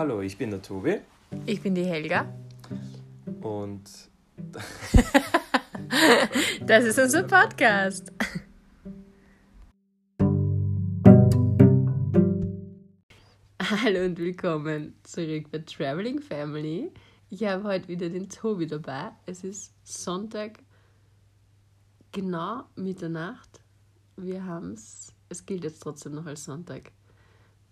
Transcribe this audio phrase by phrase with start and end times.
[0.00, 0.98] Hallo, ich bin der Tobi
[1.44, 2.32] Ich bin die Helga.
[3.42, 3.82] und
[6.66, 8.10] Das ist unser Podcast.
[13.60, 16.90] Hallo und willkommen zurück bei Traveling Family.
[17.28, 19.10] Ich habe heute wieder den Tobi dabei.
[19.26, 20.60] Es ist Sonntag,
[22.10, 23.60] genau Mitternacht.
[24.16, 26.90] Wir haben es, es gilt jetzt trotzdem noch als Sonntag.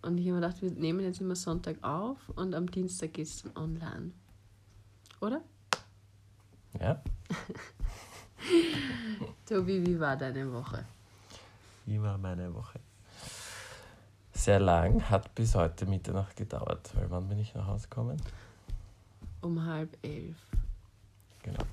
[0.03, 3.27] Und ich habe mir gedacht, wir nehmen jetzt immer Sonntag auf und am Dienstag geht
[3.27, 4.13] es dann online.
[5.21, 5.43] Oder?
[6.81, 7.03] ja,
[9.47, 10.85] Tobi, wie war deine Woche?
[11.89, 12.79] wie war meine Woche?
[14.33, 18.21] Sehr lang, hat bis heute Mitternacht gedauert, weil wann bin ich nach Hause gekommen?
[19.41, 20.37] Um halb elf.
[21.43, 21.65] Genau.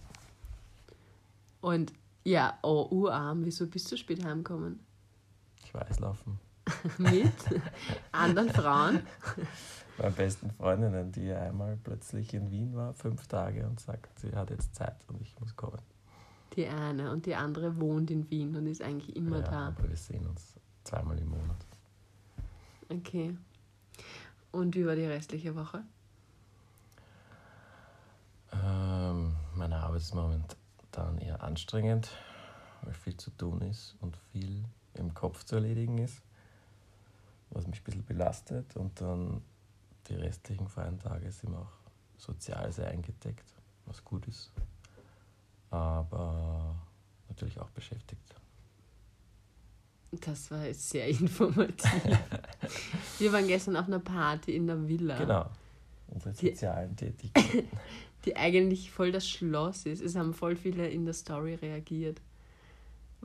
[1.61, 4.79] Und ja, oh, urarm, wieso bist du spät heimgekommen?
[5.63, 6.39] Ich war Eislaufen.
[6.97, 7.33] Mit
[8.11, 9.01] anderen Frauen?
[9.97, 14.49] Meine besten Freundinnen, die einmal plötzlich in Wien war, fünf Tage und sagt, sie hat
[14.49, 15.81] jetzt Zeit und ich muss kommen.
[16.55, 19.67] Die eine und die andere wohnt in Wien und ist eigentlich immer ja, da.
[19.67, 21.65] aber wir sehen uns zweimal im Monat.
[22.89, 23.37] Okay.
[24.51, 25.83] Und wie war die restliche Woche?
[28.53, 32.09] Ähm, meine Arbeit ist momentan eher anstrengend,
[32.83, 34.63] weil viel zu tun ist und viel
[34.93, 36.21] im Kopf zu erledigen ist,
[37.55, 38.75] was mich ein bisschen belastet.
[38.75, 39.41] Und dann
[40.07, 41.71] die restlichen freien Tage sind auch
[42.17, 43.45] sozial sehr eingedeckt,
[43.85, 44.51] was gut ist,
[45.71, 46.75] aber
[47.27, 48.21] natürlich auch beschäftigt.
[50.11, 51.91] Das war jetzt sehr informativ.
[53.19, 55.49] Wir waren gestern auf einer Party in der Villa, Genau,
[56.07, 57.67] unsere Die- sozialen Tätigkeiten.
[58.25, 60.01] die eigentlich voll das Schloss ist.
[60.01, 62.21] Es haben voll viele in der Story reagiert.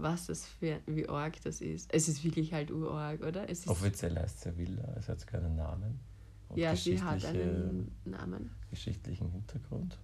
[0.02, 1.92] Was das für, wie arg das ist.
[1.92, 3.48] Es ist wirklich halt urarg, oder?
[3.48, 6.00] Es ist, Offiziell heißt ja Villa, es hat keinen Namen.
[6.48, 8.50] Und ja, sie hat einen Namen.
[8.70, 9.98] geschichtlichen Hintergrund.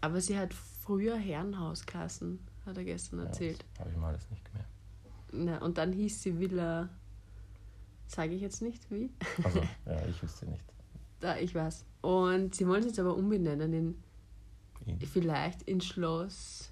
[0.00, 3.64] Aber sie hat früher Herrenhauskassen, hat er gestern erzählt.
[3.74, 4.68] Ja, Habe ich mal alles nicht gemerkt.
[5.32, 6.88] Na, und dann hieß sie Villa,
[8.06, 9.10] sage ich jetzt nicht wie,
[9.42, 10.64] Also, ja, ich wüsste nicht.
[11.20, 11.84] da ich weiß.
[12.00, 13.94] Und sie wollen es jetzt aber umbenennen in
[14.86, 16.70] In, vielleicht in Schloss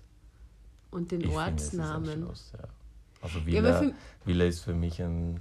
[0.90, 2.22] und den ich finde, es ist ein Ortsnamen.
[2.22, 2.68] Schloss, ja.
[3.22, 5.40] Also Ja, Villa, für, Villa ist für mich ein,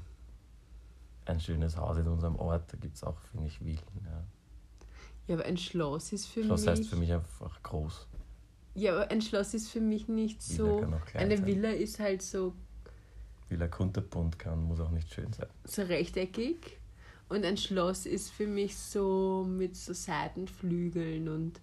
[1.26, 2.72] ein schönes Haus in unserem Ort.
[2.72, 3.80] Da gibt es auch, finde ich, Villen.
[4.06, 4.24] Ja.
[5.28, 6.70] ja, aber ein Schloss ist für Schloss mich.
[6.70, 8.08] heißt für mich einfach groß.
[8.76, 10.80] Ja, aber ein Schloss ist für mich nicht Villa so.
[10.82, 11.46] kann auch klein Eine sein.
[11.46, 12.54] Villa ist halt so,
[13.50, 15.48] Villa kunterbunt kann, muss auch nicht schön sein.
[15.66, 16.80] so rechteckig.
[17.28, 21.60] Und ein Schloss ist für mich so mit so Seitenflügeln und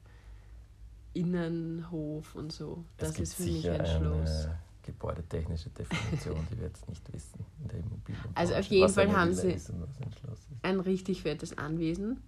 [1.15, 2.85] Innenhof und so.
[2.97, 4.47] Das es gibt ist für mich ein Schloss.
[4.47, 8.23] eine gebäudetechnische Definition, die wir jetzt nicht wissen in der Immobilien.
[8.35, 9.85] Also auf jeden was Fall haben sie- Ist ein
[10.63, 12.21] ein richtig fettes Anwesen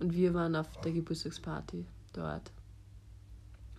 [0.00, 2.50] und wir waren auf der Geburtstagsparty dort.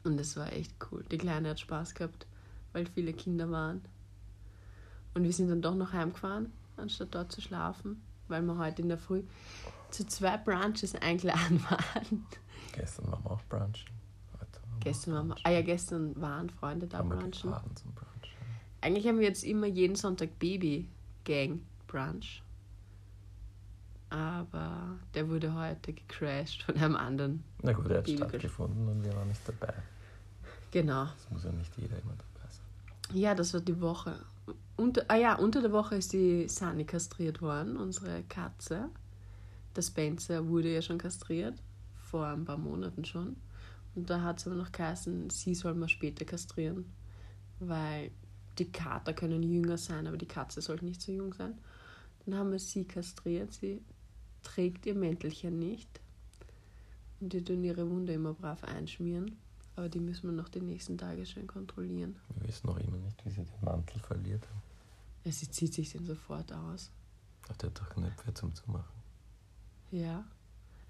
[0.03, 1.03] Und es war echt cool.
[1.11, 2.27] Die Kleine hat Spaß gehabt,
[2.73, 3.81] weil viele Kinder waren.
[5.15, 8.89] Und wir sind dann doch noch heimgefahren, anstatt dort zu schlafen, weil wir heute in
[8.89, 9.23] der Früh
[9.89, 12.25] zu zwei Brunches eingeladen waren.
[12.73, 13.94] Gestern waren wir auch brunchen.
[14.85, 17.49] Wir Gestern waren wir, ah ja, gestern waren Freunde da haben wir brunchen.
[17.51, 18.05] gefahren zum Brunch.
[18.81, 20.87] Eigentlich haben wir jetzt immer jeden Sonntag Baby
[21.23, 22.43] Gang Brunch.
[24.09, 27.43] Aber der wurde heute gecrashed von einem anderen.
[27.63, 29.73] Na gut, er hat Baby- stattgefunden und wir waren nicht dabei.
[30.71, 31.05] Genau.
[31.17, 33.17] Es muss ja nicht jeder immer dabei sein.
[33.17, 34.15] Ja, das war die Woche.
[34.77, 38.89] Unter, ah ja, unter der Woche ist die Sani kastriert worden, unsere Katze.
[39.75, 41.55] Der Spencer wurde ja schon kastriert,
[42.03, 43.35] vor ein paar Monaten schon.
[43.95, 46.85] Und da hat es aber noch geheißen, sie soll mal später kastrieren,
[47.59, 48.11] weil
[48.57, 51.57] die Kater können jünger sein, aber die Katze soll nicht so jung sein.
[52.25, 53.81] Dann haben wir sie kastriert, sie
[54.43, 56.01] trägt ihr Mäntelchen nicht.
[57.19, 59.37] Und die tun ihre Wunde immer brav einschmieren.
[59.75, 62.15] Aber die müssen wir noch die nächsten Tage schön kontrollieren.
[62.35, 64.61] Wir wissen noch immer nicht, wie sie den Mantel verliert haben.
[65.25, 66.91] Ja, sie zieht sich den sofort aus.
[67.49, 68.95] Hat er doch Knöpfe zum Zumachen.
[69.91, 70.23] Ja.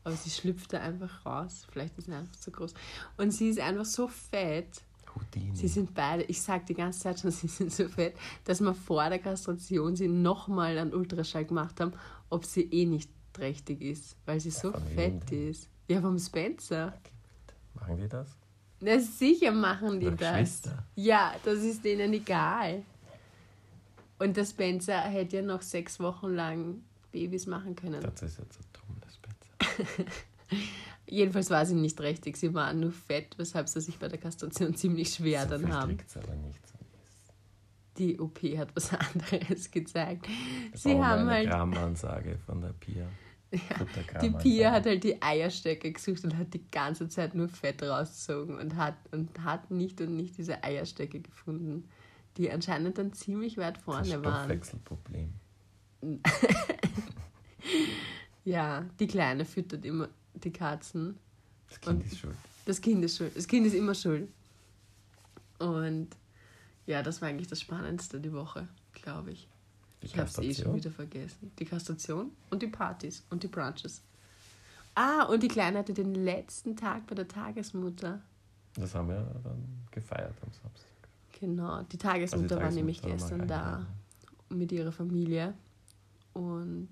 [0.06, 1.66] Aber sie schlüpft da einfach raus.
[1.72, 2.74] Vielleicht ist sie einfach zu groß.
[3.18, 4.82] Und sie ist einfach so fett.
[5.16, 5.56] Houdini.
[5.56, 8.16] Sie sind beide, ich sag die ganze Zeit schon, sie sind so fett,
[8.46, 11.92] dass wir vor der Kastration sie nochmal einen Ultraschall gemacht haben,
[12.30, 15.50] ob sie eh nicht trächtig ist, weil sie so von wem fett denn?
[15.50, 15.68] ist.
[15.88, 16.94] Ja, vom Spencer.
[17.74, 18.30] Machen die das?
[18.80, 20.32] Na, sicher machen die Ihre das.
[20.32, 20.86] Geschwister.
[20.96, 22.84] Ja, das ist denen egal.
[24.20, 28.02] Und der Spencer hätte ja noch sechs Wochen lang Babys machen können.
[28.02, 29.36] Das ist jetzt so dumm, das Spencer.
[31.08, 32.38] Jedenfalls war sie nicht richtig.
[32.38, 35.98] Sie war nur fett, weshalb sie sich bei der Kastration ziemlich schwer so dann haben.
[36.16, 36.68] aber nicht.
[36.68, 36.74] so.
[37.98, 40.28] Die OP hat was anderes gezeigt.
[40.28, 41.50] Wir Sie haben eine halt.
[41.50, 43.08] Grammansage von der Pia.
[43.78, 47.84] Futterkram Die Pia hat halt die Eierstöcke gesucht und hat die ganze Zeit nur Fett
[47.84, 51.88] rausgezogen und hat, und hat nicht und nicht diese Eierstöcke gefunden,
[52.38, 54.46] die anscheinend dann ziemlich weit Das vorne waren.
[54.46, 55.34] Stoffwechselproblem.
[58.46, 61.18] Ja, die Kleine füttert immer die Katzen.
[61.70, 62.36] Das Kind Und- ist schuld.
[62.66, 63.36] Das Kind ist schuld.
[63.36, 64.30] Das Kind ist immer schuld.
[65.60, 66.10] Und
[66.86, 69.48] ja, das war eigentlich das Spannendste die Woche, glaube ich.
[70.02, 71.52] Die Ich habe es eh schon wieder vergessen.
[71.58, 74.02] Die Kastration und die Partys und die Brunches.
[74.94, 78.22] Ah, und die Kleine hatte den letzten Tag bei der Tagesmutter.
[78.76, 80.92] Das haben wir dann gefeiert am Samstag.
[81.40, 83.86] Genau, die Also die Tagesmutter war nämlich Tagesmutter gestern da
[84.50, 85.54] mit ihrer Familie.
[86.34, 86.90] Und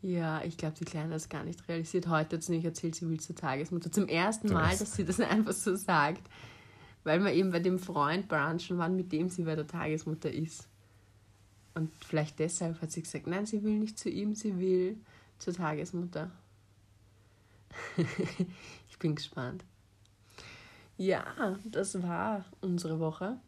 [0.00, 2.06] ja, ich glaube, die Kleine hat es gar nicht realisiert.
[2.08, 3.90] Heute hat sie nicht erzählt, sie will zur Tagesmutter.
[3.90, 6.22] Zum ersten Mal, dass sie das einfach so sagt.
[7.04, 10.68] Weil wir eben bei dem Freund brunchen waren, mit dem sie bei der Tagesmutter ist.
[11.74, 14.98] Und vielleicht deshalb hat sie gesagt, nein, sie will nicht zu ihm, sie will
[15.38, 16.30] zur Tagesmutter.
[18.88, 19.64] ich bin gespannt.
[20.96, 23.38] Ja, das war unsere Woche.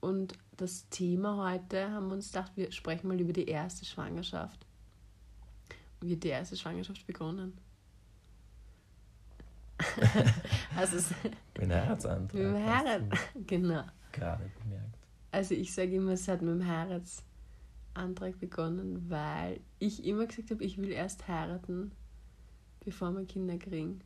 [0.00, 4.63] Und das Thema heute haben wir uns gedacht, wir sprechen mal über die erste Schwangerschaft.
[6.04, 7.56] Wie hat die erste Schwangerschaft begonnen?
[10.76, 11.10] also, es,
[11.54, 12.34] Mit dem Herzantrag.
[12.34, 13.02] mit dem Heirat.
[13.46, 13.84] Genau.
[14.12, 14.98] Gerade bemerkt.
[15.32, 20.62] Also, ich sage immer, es hat mit dem Heiratsantrag begonnen, weil ich immer gesagt habe,
[20.62, 21.90] ich will erst heiraten,
[22.84, 24.00] bevor wir Kinder kriegen.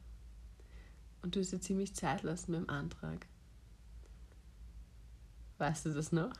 [1.22, 3.26] Und du hast ja ziemlich Zeit lassen mit dem Antrag.
[5.58, 6.32] Weißt du das noch?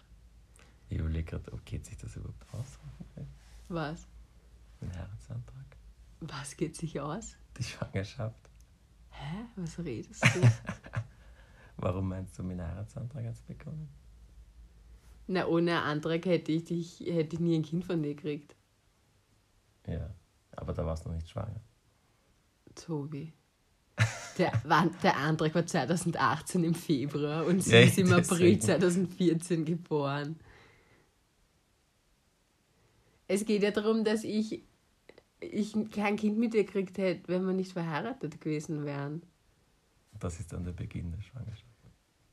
[0.89, 2.79] Ich überlege gerade, ob geht sich das überhaupt aus?
[3.69, 4.07] Was?
[4.81, 5.65] Mit dem Herzantrag.
[6.21, 7.37] Was geht sich aus?
[7.59, 8.51] Die Schwangerschaft.
[9.11, 9.45] Hä?
[9.57, 10.41] Was redest du?
[11.77, 13.89] Warum meinst du, mit dem Heiratsantrag hat es begonnen?
[15.27, 18.57] Na, ohne Antrag hätte ich, dich, hätte ich nie ein Kind von dir gekriegt.
[19.87, 20.11] Ja,
[20.53, 21.61] aber da warst du noch nicht schwanger.
[22.75, 23.33] Tobi.
[24.39, 24.53] Der,
[25.03, 28.61] der Antrag war 2018 im Februar und sie Ja, ist im April deswegen.
[28.61, 30.39] 2014 geboren.
[33.29, 34.63] Es geht ja darum, dass ich,
[35.41, 39.23] ich kein Kind mit dir gekriegt hätte, wenn wir nicht verheiratet gewesen wären.
[40.19, 41.65] Das ist dann der Beginn der Schwangerschaft.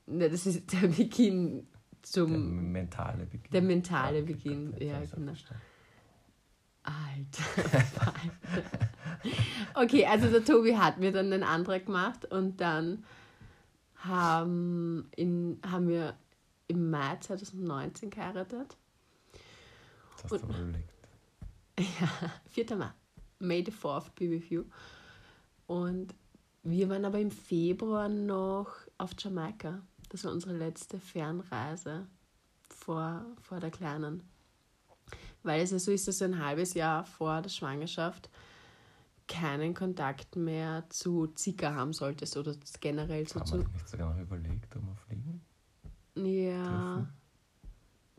[0.08, 2.72] Na, das ist der Beginn Der zum.
[2.72, 3.52] mentale Beginn.
[3.52, 5.34] Der mentale okay, Beginn, jetzt ja, genau.
[6.84, 8.14] Alter.
[9.74, 13.04] Okay, also der Tobi hat mir dann den Antrag gemacht und dann
[13.98, 16.16] haben, in, haben wir
[16.68, 18.78] im Mai 2019 geheiratet.
[20.32, 20.92] Hast du mal überlegt.
[22.00, 22.10] Ja,
[22.52, 22.76] 4.
[22.78, 22.92] Mai.
[23.40, 24.64] May the 4th be with you.
[25.68, 26.16] Und
[26.64, 29.82] wir waren aber im Februar noch auf Jamaika.
[30.10, 32.08] Das war unsere letzte Fernreise
[32.70, 34.24] vor, vor der Kleinen.
[35.44, 38.30] Weil es ja so ist, dass du ein halbes Jahr vor der Schwangerschaft
[39.28, 43.58] keinen Kontakt mehr zu Zika haben solltest oder generell so Haben zu.
[43.60, 45.42] wir nicht sogar noch überlegt, ob wir fliegen?
[46.16, 47.08] Ja.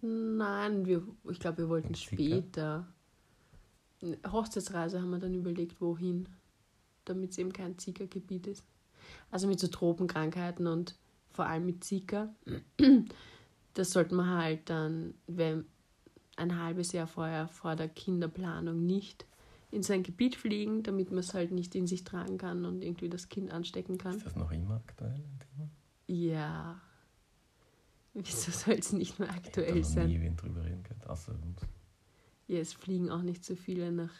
[0.06, 2.86] Nein, wir, ich glaube, wir wollten später.
[4.30, 6.28] Hochzeitsreise haben wir dann überlegt, wohin,
[7.04, 8.64] damit es eben kein Zika-Gebiet ist.
[9.30, 10.96] Also mit so Tropenkrankheiten und
[11.30, 12.34] vor allem mit Zika.
[13.74, 15.66] Das sollte man halt dann, wenn
[16.36, 19.26] ein halbes Jahr vorher vor der Kinderplanung nicht
[19.70, 23.08] in sein Gebiet fliegen, damit man es halt nicht in sich tragen kann und irgendwie
[23.08, 24.16] das Kind anstecken kann.
[24.16, 25.12] Ist das noch immer aktuell?
[25.12, 25.70] ein Thema?
[26.06, 26.80] Ja.
[28.18, 30.08] Wieso soll es nicht mehr Ich hab aktuell noch sein?
[30.08, 31.60] nie wen drüber reden gehört, außer uns.
[32.48, 34.12] Ja, es fliegen auch nicht so viele nach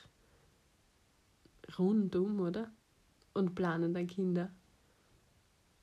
[1.79, 2.71] rundum, oder?
[3.33, 4.50] Und planen dann Kinder.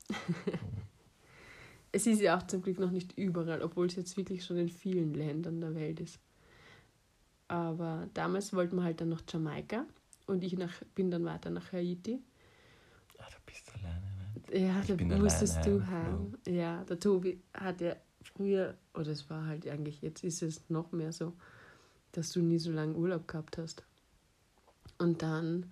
[1.92, 4.68] es ist ja auch zum Glück noch nicht überall, obwohl es jetzt wirklich schon in
[4.68, 6.20] vielen Ländern der Welt ist.
[7.48, 9.86] Aber damals wollten wir halt dann nach Jamaika
[10.26, 12.20] und ich nach, bin dann weiter nach Haiti.
[13.18, 14.66] Ah, du bist alleine, ne?
[14.66, 16.36] Ja, Ich da musstest du heim.
[16.46, 17.96] Ja, der Tobi hat ja
[18.36, 21.32] früher, oder es war halt eigentlich, jetzt ist es noch mehr so,
[22.12, 23.84] dass du nie so lange Urlaub gehabt hast.
[24.98, 25.70] Und dann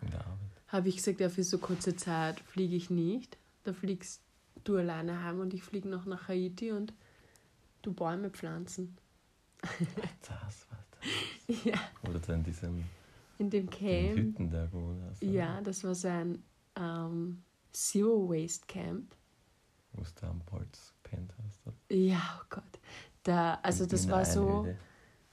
[0.68, 3.38] habe ich gesagt, ja, für so kurze Zeit fliege ich nicht.
[3.64, 4.22] Da fliegst
[4.64, 6.92] du alleine heim und ich fliege noch nach Haiti und
[7.82, 8.96] du Bäume pflanzen.
[9.60, 11.06] Das war das.
[11.64, 11.78] Ja,
[12.08, 12.84] Oder in diesem
[13.38, 14.18] in dem in Camp.
[14.18, 15.22] Hütten da gewohnt hast.
[15.22, 16.42] Ja, das war so ein
[16.76, 17.42] ähm,
[17.72, 19.14] Zero Waste Camp.
[19.92, 21.60] Wo du am Bolz gepennt hast.
[21.92, 22.64] Ja, oh Gott.
[23.22, 24.78] Da, also das war so, Einöde.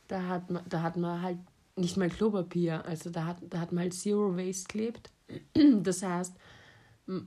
[0.08, 1.40] da hat man, da hat man halt
[1.76, 5.12] nicht mal Klopapier, also da hat, da hat man halt Zero Waste gelebt.
[5.84, 6.36] Das heißt,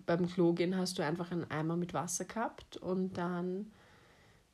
[0.06, 3.72] beim Klo gehen hast du einfach einen Eimer mit Wasser gehabt und dann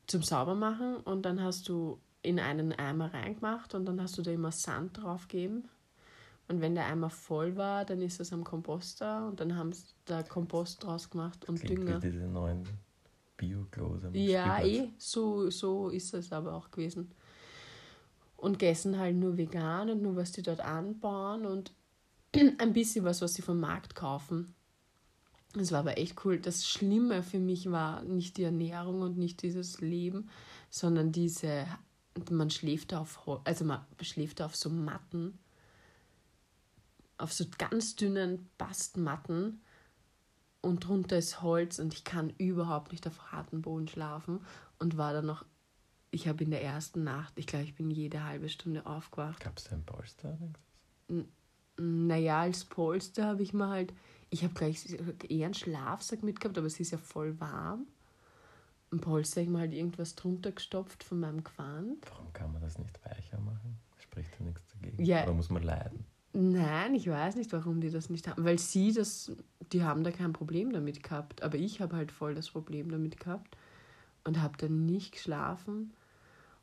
[0.06, 4.30] zum Saubermachen und dann hast du in einen Eimer reingemacht und dann hast du da
[4.32, 5.68] immer Sand drauf gegeben
[6.48, 9.84] Und wenn der Eimer voll war, dann ist es am Komposter und dann haben sie
[10.06, 12.02] da Kompost draus gemacht und Klingt Dünger.
[12.02, 12.66] wie diese neuen
[13.38, 17.10] Bio-Klos am Ja, eh, so, so ist es aber auch gewesen.
[18.36, 21.72] Und gegessen halt nur vegan und nur was die dort anbauen und
[22.58, 24.54] ein bisschen was, was sie vom Markt kaufen.
[25.54, 26.38] Das war aber echt cool.
[26.38, 30.28] Das Schlimme für mich war nicht die Ernährung und nicht dieses Leben,
[30.68, 31.66] sondern diese,
[32.30, 35.38] man schläft auf, also man schläft auf so Matten,
[37.16, 39.62] auf so ganz dünnen Bastmatten
[40.68, 44.40] und drunter ist Holz und ich kann überhaupt nicht auf harten Boden schlafen
[44.78, 45.44] und war dann noch,
[46.10, 49.40] ich habe in der ersten Nacht, ich glaube, ich bin jede halbe Stunde aufgewacht.
[49.40, 50.38] Gab es da ein Polster?
[50.38, 51.28] denkst
[51.78, 53.92] Naja, als Polster habe ich mir halt,
[54.30, 54.84] ich habe gleich
[55.28, 57.86] eher einen Schlafsack mitgehabt, aber es ist ja voll warm.
[58.90, 62.04] Ein Polster habe ich mir halt irgendwas drunter gestopft von meinem Gewand.
[62.04, 62.10] du?
[62.10, 63.78] Warum kann man das nicht weicher machen?
[63.98, 65.04] Spricht ja nichts dagegen.
[65.04, 65.24] Ja.
[65.24, 66.04] Oder muss man leiden?
[66.32, 68.44] Nein, ich weiß nicht, warum die das nicht haben.
[68.44, 69.32] Weil sie das,
[69.72, 71.42] die haben da kein Problem damit gehabt.
[71.42, 73.56] Aber ich habe halt voll das Problem damit gehabt
[74.24, 75.94] und habe dann nicht geschlafen.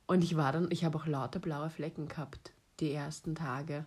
[0.06, 3.86] Und ich war dann, ich habe auch lauter blaue Flecken gehabt, die ersten Tage,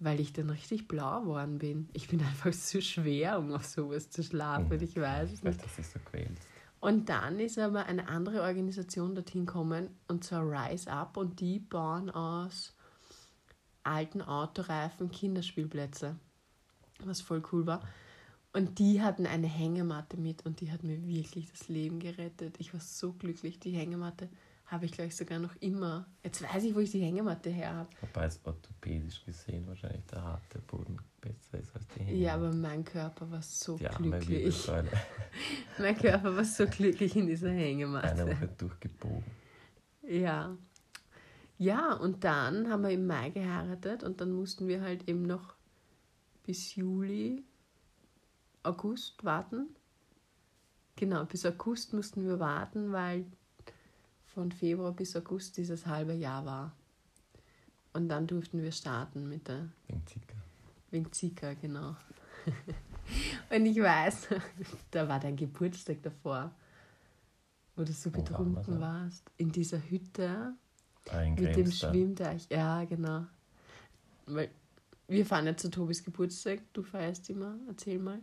[0.00, 1.88] weil ich dann richtig blau geworden bin.
[1.92, 4.82] Ich bin einfach zu schwer, um auf sowas zu schlafen.
[4.82, 5.62] Ich weiß es nicht.
[5.62, 6.42] Du dich so quälst.
[6.80, 11.58] Und dann ist aber eine andere Organisation dorthin gekommen, und zwar Rise Up, und die
[11.58, 12.76] bauen aus
[13.84, 16.16] alten Autoreifen Kinderspielplätze,
[17.04, 17.82] was voll cool war.
[18.52, 22.56] Und die hatten eine Hängematte mit und die hat mir wirklich das Leben gerettet.
[22.60, 23.58] Ich war so glücklich.
[23.58, 24.28] Die Hängematte
[24.66, 26.06] habe ich gleich sogar noch immer.
[26.22, 27.90] Jetzt weiß ich, wo ich die Hängematte her habe.
[28.00, 32.32] Wobei es orthopädisch gesehen wahrscheinlich der harte Boden besser ist als die Ja, Hängematte.
[32.32, 34.68] aber mein Körper war so Die glücklich.
[35.78, 38.08] Mein Körper war so glücklich in dieser Hängematte.
[38.12, 39.24] Eine Woche durchgebogen.
[40.08, 40.56] Ja.
[41.58, 45.54] Ja, und dann haben wir im Mai geheiratet und dann mussten wir halt eben noch
[46.44, 47.44] bis Juli,
[48.62, 49.68] August warten.
[50.96, 53.26] Genau, bis August mussten wir warten, weil
[54.26, 56.72] von Februar bis August dieses halbe Jahr war.
[57.92, 60.34] Und dann durften wir starten mit der Wegen Zika.
[60.90, 61.96] Wegen Zika, genau.
[63.50, 64.28] Und ich weiß,
[64.90, 66.50] da war dein Geburtstag davor,
[67.76, 69.30] wo du so betrunken warst.
[69.36, 70.54] In dieser Hütte
[71.10, 71.70] Ah, in mit dem.
[71.70, 72.46] Schwimmteich.
[72.50, 73.26] Ja, genau.
[74.26, 74.50] Weil
[75.08, 77.56] wir fahren ja zu Tobis Geburtstag, du feierst immer.
[77.68, 78.20] Erzähl mal.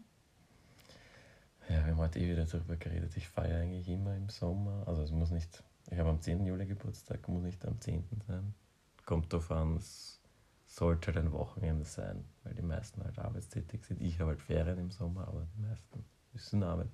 [1.70, 3.16] Ja, wir haben heute eh wieder darüber geredet.
[3.16, 4.84] Ich feiere eigentlich immer im Sommer.
[4.88, 6.46] Also es muss nicht, ich habe am 10.
[6.46, 8.04] Juli Geburtstag, muss nicht am 10.
[8.28, 8.54] sein.
[9.06, 10.20] Kommt darauf an, es
[10.66, 14.02] sollte halt ein Wochenende sein, weil die meisten halt arbeitstätig sind.
[14.02, 16.92] Ich habe halt Ferien im Sommer, aber die meisten müssen arbeiten.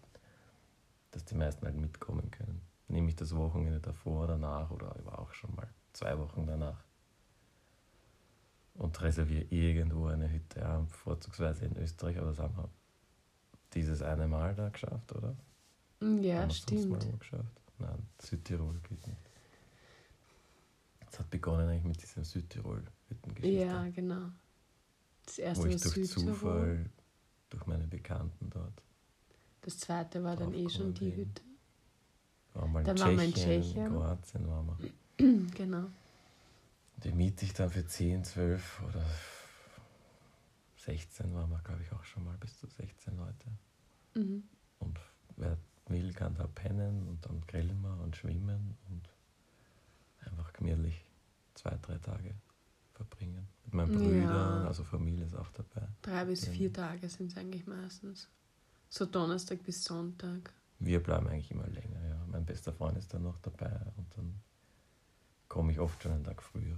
[1.11, 2.61] Dass die meisten halt mitkommen können.
[2.89, 6.83] Nehme ich das Wochenende davor, danach oder ich war auch schon mal zwei Wochen danach.
[8.75, 12.69] Und reserviere irgendwo eine Hütte, ja, vorzugsweise in Österreich, aber das haben wir
[13.73, 15.35] dieses eine Mal da geschafft, oder?
[15.99, 17.05] Ja, Haben Mal stimmt.
[17.05, 17.61] wo geschafft?
[17.79, 19.19] Nein, Südtirol geht nicht.
[21.11, 23.65] Es hat begonnen eigentlich mit dieser Südtirol-Hüttengeschichte.
[23.65, 24.29] Ja, genau.
[25.25, 26.33] Das erste wo war ich durch Südtirol.
[26.33, 26.89] Zufall,
[27.49, 28.83] durch meine Bekannten dort,
[29.61, 31.17] Das zweite war dann eh schon die bin.
[31.17, 31.41] Hütte.
[32.57, 33.85] Waren wir in Dann waren wir in Tschechien, Tschechien.
[33.87, 34.89] in Kroatien waren wir.
[35.55, 35.85] Genau.
[37.03, 39.03] Die miete ich dann für 10, 12 oder
[40.77, 43.47] 16 waren wir, glaube ich, auch schon mal bis zu 16 Leute.
[44.15, 44.43] Mhm.
[44.79, 44.99] Und
[45.35, 49.09] wer will, kann da pennen und dann grillen wir und schwimmen und
[50.27, 51.03] einfach gemütlich
[51.55, 52.35] zwei, drei Tage
[52.93, 53.47] verbringen.
[53.65, 53.99] Mit meinen Ja.
[53.99, 55.87] Brüdern, also Familie ist auch dabei.
[56.01, 56.51] Drei bis Ja.
[56.51, 58.27] vier Tage sind es eigentlich meistens.
[58.89, 60.53] So Donnerstag bis Sonntag.
[60.79, 62.16] Wir bleiben eigentlich immer länger, ja.
[62.31, 64.41] Mein bester Freund ist dann noch dabei und dann
[65.47, 66.77] komme ich oft schon einen Tag früher.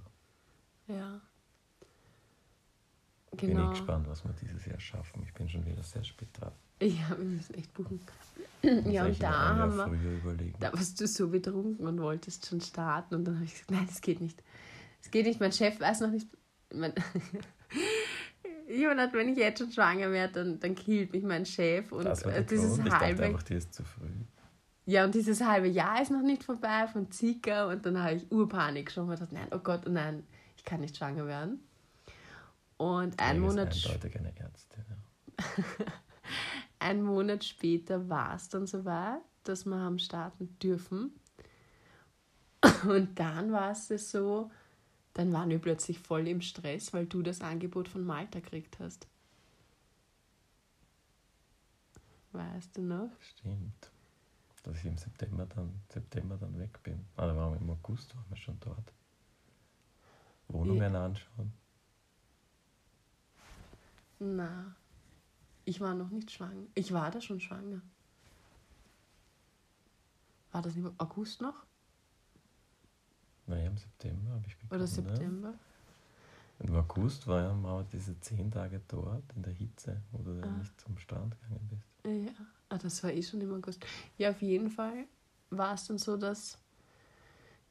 [0.88, 1.22] Ja.
[3.32, 3.72] Bin Genau.
[3.72, 5.24] ich gespannt, was wir dieses Jahr schaffen.
[5.24, 6.52] Ich bin schon wieder sehr spät dran.
[6.82, 8.00] Ja, wir müssen echt buchen.
[8.64, 13.16] Muss Ja, und da haben wir, da warst du so betrunken und wolltest schon starten.
[13.16, 14.42] Und dann habe ich gesagt, nein, das geht nicht.
[15.02, 15.40] Das geht nicht.
[15.40, 16.28] Mein Chef weiß noch nicht.
[16.74, 16.94] Mein
[18.68, 21.92] Jonathan, wenn ich jetzt schon schwanger werde, dann, dann killt mich mein Chef.
[21.92, 22.88] Und das war äh, der dieses Grund.
[22.88, 24.08] Ich dachte einfach, dir ist zu früh.
[24.90, 28.32] Ja, und dieses halbe Jahr ist noch nicht vorbei von Zika und dann habe ich
[28.32, 30.26] Urpanik schon gedacht, nein, oh Gott, nein,
[30.58, 31.60] ich kann nicht schwanger werden.
[32.78, 34.84] Und ein Monat, Ärztin.
[34.88, 35.64] Ja.
[36.80, 41.12] ein Monat später war es dann soweit, dass wir haben starten dürfen.
[42.88, 44.50] Und dann war es so,
[45.14, 49.08] dann waren wir plötzlich voll im Stress, weil du das Angebot von Malta gekriegt hast.
[52.32, 53.12] Weißt du noch?
[53.20, 53.89] Stimmt.
[54.70, 57.04] Dass ich im September dann, September dann weg bin.
[57.18, 58.94] Ah, da waren wir im August, waren wir schon dort.
[60.48, 61.52] Wohnungen anschauen.
[64.20, 64.76] Na,
[65.66, 66.68] ich war noch nicht schwanger.
[66.76, 67.82] Ich war da schon schwanger.
[70.52, 71.66] War das im August noch?
[73.48, 74.82] Naja, im September habe ich bekommen.
[74.82, 75.50] Oder September?
[75.50, 76.66] Ja.
[76.68, 80.46] Im August war ja mal diese zehn Tage dort in der Hitze, wo du Ah.
[80.58, 81.88] nicht zum Strand gegangen bist.
[82.06, 83.86] Ja, ah, das war eh schon im August.
[84.18, 85.06] Ja, auf jeden Fall
[85.50, 86.58] war es dann so, dass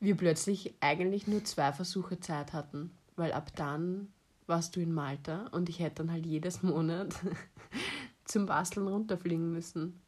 [0.00, 4.12] wir plötzlich eigentlich nur zwei Versuche Zeit hatten, weil ab dann
[4.46, 7.14] warst du in Malta und ich hätte dann halt jedes Monat
[8.24, 10.00] zum Basteln runterfliegen müssen.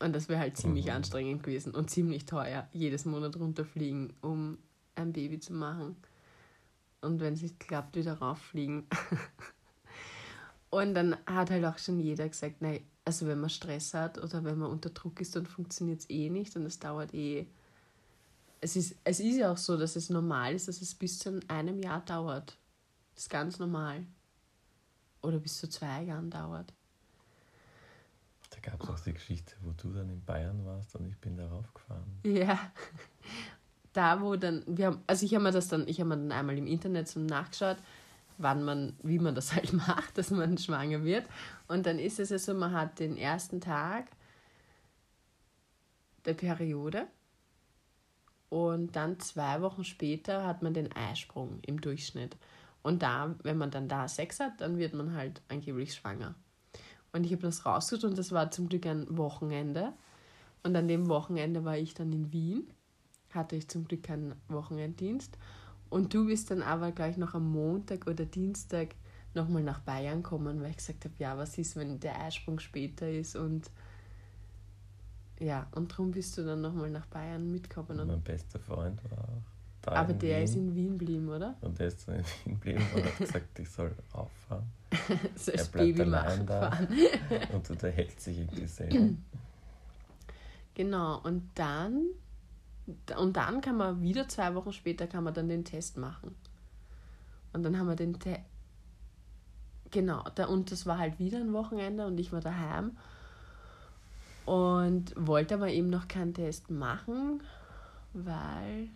[0.00, 0.92] Und das wäre halt ziemlich Mhm.
[0.92, 4.58] anstrengend gewesen und ziemlich teuer, jedes Monat runterfliegen, um
[4.96, 5.96] ein Baby zu machen.
[7.00, 8.86] Und wenn es nicht klappt, wieder rauffliegen.
[10.72, 14.42] Und dann hat halt auch schon jeder gesagt, nein, also wenn man Stress hat oder
[14.42, 17.46] wenn man unter Druck ist, dann funktioniert es eh nicht und es dauert eh.
[18.62, 21.40] Es ist, es ist ja auch so, dass es normal ist, dass es bis zu
[21.46, 22.56] einem Jahr dauert.
[23.14, 24.06] Das ist ganz normal.
[25.20, 26.72] Oder bis zu zwei Jahren dauert.
[28.48, 31.36] Da gab es auch die Geschichte, wo du dann in Bayern warst und ich bin
[31.36, 32.18] darauf gefahren.
[32.24, 32.58] Ja.
[33.94, 36.32] Da, wo dann, wir haben, also ich habe mir das dann, ich habe mir dann
[36.32, 37.76] einmal im Internet so nachgeschaut,
[38.42, 41.26] wann man, wie man das halt macht, dass man schwanger wird.
[41.68, 44.06] Und dann ist es ja so, man hat den ersten Tag
[46.24, 47.06] der Periode
[48.52, 52.36] und dann zwei Wochen später hat man den Eisprung im Durchschnitt.
[52.82, 56.34] Und da, wenn man dann da Sex hat, dann wird man halt angeblich schwanger.
[57.12, 59.94] Und ich habe das rausgesucht und das war zum Glück ein Wochenende.
[60.62, 62.66] Und an dem Wochenende war ich dann in Wien,
[63.32, 65.38] hatte ich zum Glück keinen Wochenenddienst.
[65.92, 68.94] Und du bist dann aber gleich noch am Montag oder Dienstag
[69.34, 73.10] nochmal nach Bayern kommen, weil ich gesagt habe, ja, was ist, wenn der Eisprung später
[73.10, 73.70] ist und
[75.38, 77.98] ja, und darum bist du dann nochmal nach Bayern mitgekommen.
[78.00, 79.42] Und, mein bester Freund war auch
[79.82, 79.92] da.
[79.92, 80.44] aber der Wien.
[80.44, 81.56] ist in Wien geblieben, oder?
[81.60, 84.64] Und der ist dann in Wien geblieben und hat gesagt, ich soll auffahren.
[85.36, 86.70] So Er als bleibt Baby allein machen da.
[86.70, 86.88] fahren.
[87.52, 89.08] Und unterhält sich irgendwie selber.
[90.74, 92.06] Genau, und dann,
[93.16, 96.34] und dann kann man wieder zwei Wochen später kann man dann den Test machen.
[97.52, 98.40] Und dann haben wir den Test.
[99.90, 102.96] Genau, da, und das war halt wieder ein Wochenende und ich war daheim
[104.46, 107.42] und wollte aber eben noch keinen Test machen,
[108.14, 108.88] weil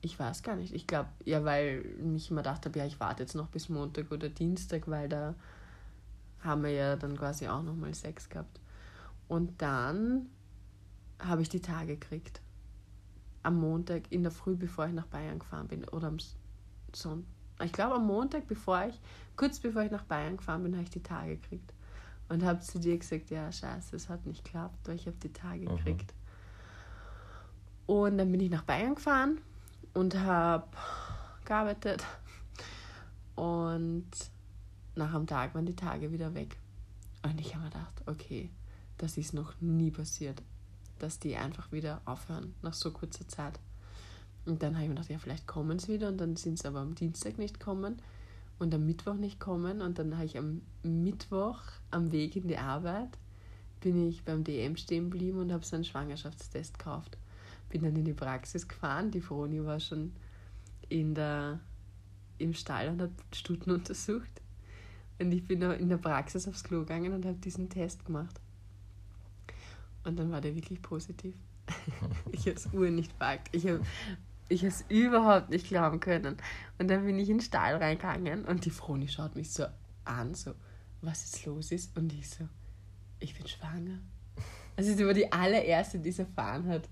[0.00, 0.72] ich weiß gar nicht.
[0.72, 4.10] Ich glaube, ja, weil ich immer gedacht habe, ja, ich warte jetzt noch bis Montag
[4.12, 5.34] oder Dienstag, weil da
[6.40, 8.60] haben wir ja dann quasi auch nochmal Sex gehabt.
[9.26, 10.26] Und dann
[11.18, 12.40] habe ich die Tage gekriegt.
[13.48, 15.88] Am Montag in der Früh, bevor ich nach Bayern gefahren bin.
[15.88, 16.18] Oder am
[16.92, 17.26] Sonntag.
[17.64, 19.00] Ich glaube am Montag, bevor ich,
[19.36, 21.72] kurz bevor ich nach Bayern gefahren bin, habe ich die Tage gekriegt.
[22.28, 25.32] Und habe zu dir gesagt, ja, scheiße, es hat nicht geklappt, weil ich habe die
[25.32, 25.76] Tage Mhm.
[25.76, 26.12] gekriegt.
[27.86, 29.38] Und dann bin ich nach Bayern gefahren
[29.94, 30.68] und habe
[31.46, 32.04] gearbeitet.
[33.34, 34.10] Und
[34.94, 36.58] nach einem Tag waren die Tage wieder weg.
[37.22, 38.50] Und ich habe mir gedacht, okay,
[38.98, 40.42] das ist noch nie passiert,
[40.98, 43.58] dass die einfach wieder aufhören nach so kurzer Zeit.
[44.46, 46.66] Und dann habe ich mir gedacht, ja, vielleicht kommen sie wieder und dann sind sie
[46.66, 48.00] aber am Dienstag nicht kommen
[48.58, 49.82] und am Mittwoch nicht kommen.
[49.82, 53.18] Und dann habe ich am Mittwoch am Weg in die Arbeit
[53.80, 57.16] bin ich beim DM stehen geblieben und habe so einen Schwangerschaftstest gekauft.
[57.68, 59.10] Bin dann in die Praxis gefahren.
[59.10, 60.12] Die Froni war schon
[60.88, 61.60] in der,
[62.38, 64.40] im Stall und hat Stuten untersucht.
[65.18, 68.40] Und ich bin in der Praxis aufs Klo gegangen und habe diesen Test gemacht.
[70.08, 71.34] Und dann war der wirklich positiv.
[72.32, 73.54] ich habe es ur nicht gepackt.
[73.54, 73.80] Ich habe
[74.48, 76.36] ich es überhaupt nicht glauben können.
[76.78, 79.66] Und dann bin ich in den Stall reingegangen und die Froni schaut mich so
[80.04, 80.54] an, so,
[81.02, 81.96] was jetzt los ist.
[81.96, 82.48] Und ich so,
[83.20, 83.98] ich bin schwanger.
[84.76, 86.88] Also sie war die allererste, die es erfahren hat.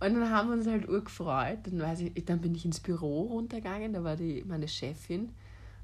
[0.00, 1.58] Und dann haben wir uns halt urgefreut.
[1.64, 5.28] Dann, weiß ich, dann bin ich ins Büro runtergegangen, da war die, meine Chefin.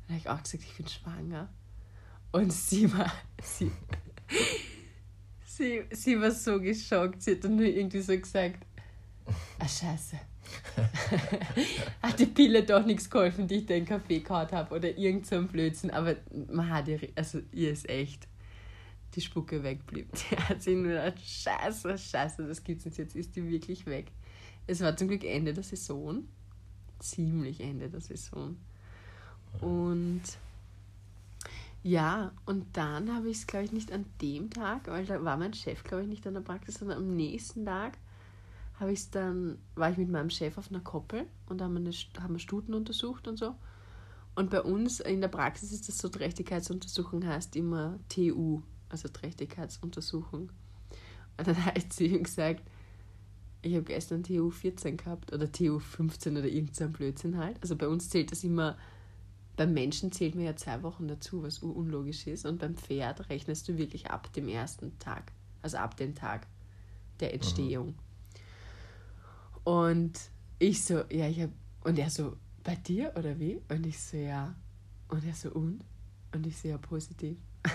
[0.06, 1.48] Da habe ich auch gesagt, ich bin schwanger.
[2.32, 3.70] Und sie war, sie,
[5.56, 7.22] sie, sie war so geschockt.
[7.22, 8.64] Sie hat dann nur irgendwie so gesagt,
[9.58, 10.18] ah scheiße.
[12.02, 14.96] hat die Pille doch nichts geholfen, die ich da in den Kaffee gehauen habe oder
[14.96, 15.90] irgend so ein Blödsinn.
[15.90, 16.16] Aber
[16.50, 18.28] man hat ihr, also ihr ist echt
[19.14, 20.08] die Spucke wegblieb.
[20.30, 24.06] Die hat sich nur gedacht, scheiße, scheiße, das gibt's nicht, jetzt ist die wirklich weg.
[24.66, 26.24] Es war zum Glück Ende der Saison.
[26.98, 28.56] Ziemlich Ende der Saison.
[29.60, 30.22] Und
[31.82, 35.36] ja, und dann habe ich es, glaube ich, nicht an dem Tag, weil da war
[35.36, 37.98] mein Chef, glaube ich, nicht an der Praxis, sondern am nächsten Tag
[38.78, 41.90] habe ich dann, war ich mit meinem Chef auf einer Koppel und haben eine,
[42.20, 43.54] haben Stuten untersucht und so.
[44.34, 50.50] Und bei uns in der Praxis ist das so, Trächtigkeitsuntersuchung heißt immer TU, also Trächtigkeitsuntersuchung.
[51.36, 52.62] Und dann ich zu ihm gesagt,
[53.62, 57.58] ich habe gestern TU 14 gehabt oder TU 15 oder irgendein Blödsinn halt.
[57.60, 58.76] Also bei uns zählt das immer
[59.56, 62.46] beim Menschen zählt man ja zwei Wochen dazu, was unlogisch ist.
[62.46, 65.32] Und beim Pferd rechnest du wirklich ab dem ersten Tag.
[65.60, 66.46] Also ab dem Tag
[67.20, 67.88] der Entstehung.
[67.88, 67.94] Mhm.
[69.64, 70.20] Und
[70.58, 71.50] ich so, ja, ich hab.
[71.84, 73.60] Und er so, bei dir oder wie?
[73.68, 74.54] Und ich so, ja.
[75.08, 75.84] Und er so, und?
[76.32, 77.36] Und ich so, ja, positiv.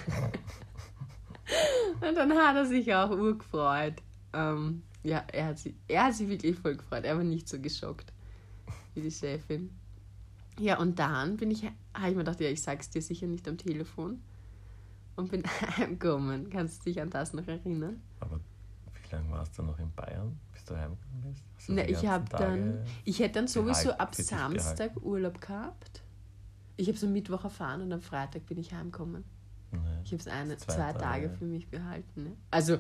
[2.02, 4.02] und dann hat er sich auch urgefreut.
[4.34, 7.04] Ähm, ja, er hat, sich, er hat sich wirklich voll gefreut.
[7.04, 8.12] Er war nicht so geschockt
[8.94, 9.70] wie die Chefin.
[10.60, 13.48] Ja, und dann bin ich, habe ich mir gedacht, ja, ich sag's dir sicher nicht
[13.48, 14.22] am Telefon.
[15.16, 15.44] Und bin
[15.78, 16.50] heimgekommen.
[16.50, 18.02] Kannst du dich an das noch erinnern?
[18.20, 18.40] Aber
[18.94, 21.70] wie lange warst du noch in Bayern, bis du heimgekommen bist?
[21.70, 25.06] Na, ich habe dann, ich hätte dann sowieso ab Samstag gehalten.
[25.08, 26.04] Urlaub gehabt.
[26.76, 29.24] Ich habe so Mittwoch erfahren und am Freitag bin ich heimgekommen.
[29.72, 31.28] Nee, ich habe es eine, zwei, zwei Tage.
[31.28, 31.30] Tage.
[31.32, 32.24] für mich behalten.
[32.24, 32.38] Ne?
[32.52, 32.78] Also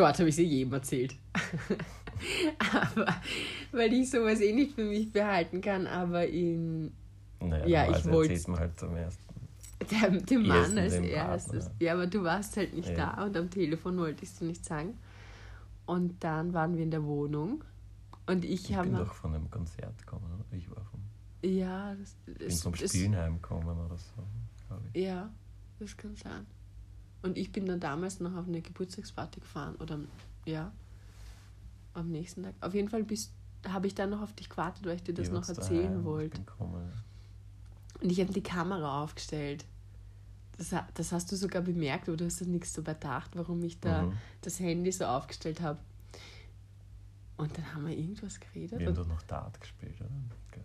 [0.00, 1.14] dort habe ich sie jedem erzählt.
[2.94, 3.14] aber
[3.72, 6.92] weil ich sowas eh nicht für mich behalten kann, aber in.
[7.40, 8.34] Naja, ja, ich wollte.
[8.58, 9.22] halt zum ersten.
[9.90, 11.64] Der, dem Mann als erstes.
[11.66, 11.86] Partner.
[11.86, 13.14] Ja, aber du warst halt nicht ja.
[13.14, 14.98] da und am Telefon wollte ich es dir nicht sagen.
[15.86, 17.64] Und dann waren wir in der Wohnung
[18.26, 18.88] und ich, ich habe.
[18.88, 20.56] bin doch von einem Konzert gekommen, oder?
[20.56, 21.00] Ich war vom.
[21.42, 24.22] Ja, das, ich bin vom Spielen heimgekommen oder so,
[24.68, 25.02] glaube ich.
[25.02, 25.30] Ja,
[25.78, 26.46] das kann sein.
[27.22, 29.98] Und ich bin dann damals noch auf eine Geburtstagsparty gefahren oder
[30.46, 30.72] ja,
[31.94, 32.54] am nächsten Tag.
[32.60, 33.04] Auf jeden Fall
[33.68, 36.42] habe ich dann noch auf dich gewartet, weil ich dir das ich noch erzählen wollte.
[38.00, 39.66] Und ich habe die Kamera aufgestellt.
[40.56, 44.02] Das, das hast du sogar bemerkt, du hast ja nichts so bedacht, warum ich da
[44.02, 44.12] mhm.
[44.42, 45.78] das Handy so aufgestellt habe.
[47.38, 48.78] Und dann haben wir irgendwas geredet.
[48.78, 50.10] Wir haben doch noch Dart gespielt, oder?
[50.50, 50.60] Okay.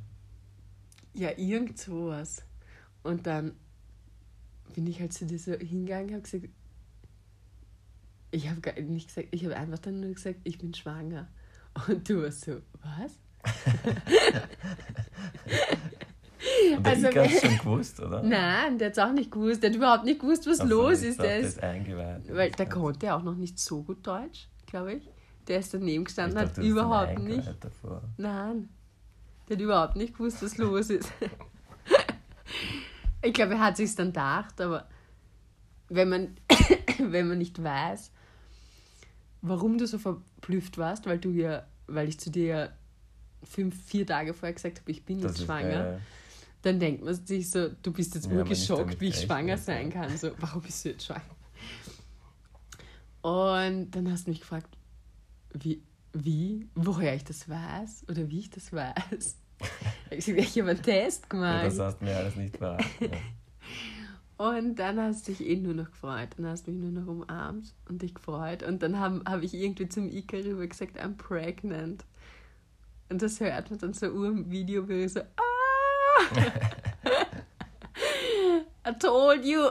[1.13, 2.43] Ja, irgend sowas.
[3.03, 3.53] Und dann
[4.73, 6.49] bin ich halt zu dir so hingegangen habe gesagt,
[8.31, 11.27] ich habe gar nicht gesagt, ich habe einfach dann nur gesagt, ich bin schwanger.
[11.87, 13.19] Und du warst so, was?
[16.77, 18.23] Und also, der hat schon gewusst, oder?
[18.23, 19.63] Nein, der hat es auch nicht gewusst.
[19.63, 21.19] Der hat überhaupt nicht gewusst, was also, los ist.
[21.19, 22.33] Der ist eingeweiht.
[22.33, 25.09] Weil der konnte auch noch nicht so gut Deutsch, glaube ich.
[25.47, 27.47] Der ist daneben gestanden, hat überhaupt nicht.
[27.59, 28.01] Davor.
[28.17, 28.69] Nein,
[29.47, 31.11] der hat überhaupt nicht gewusst, was los ist.
[33.25, 34.87] ich glaube, er hat sich dann gedacht, aber
[35.89, 36.37] wenn man,
[36.99, 38.11] wenn man nicht weiß,
[39.41, 42.69] warum du so verblüfft warst, weil du ja, weil ich zu dir ja
[43.43, 45.99] fünf, vier Tage vorher gesagt habe, ich bin das jetzt schwanger, ist, äh,
[46.63, 50.15] dann denkt man sich so, du bist jetzt ja, geschockt, wie ich schwanger sein kann.
[50.17, 51.21] So, warum bist du jetzt schwanger?
[53.21, 54.75] Und dann hast du mich gefragt,
[55.53, 55.83] wie,
[56.13, 59.37] wie, woher ich das weiß oder wie ich das weiß.
[60.09, 61.63] ich habe hab einen Test gemacht.
[61.63, 62.85] Ja, das hast du mir alles nicht verraten.
[62.99, 63.09] Ja.
[64.37, 66.29] Und dann hast du dich eh nur noch gefreut.
[66.35, 68.63] Dann hast du mich nur noch umarmt und dich gefreut.
[68.63, 72.03] Und dann habe hab ich irgendwie zum Ika rüber gesagt, I'm pregnant.
[73.09, 76.35] Und das hört man dann so im Video, wie ich so, ah!
[78.87, 79.69] I told you!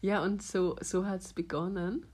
[0.00, 2.04] ja, und so, so hat es begonnen.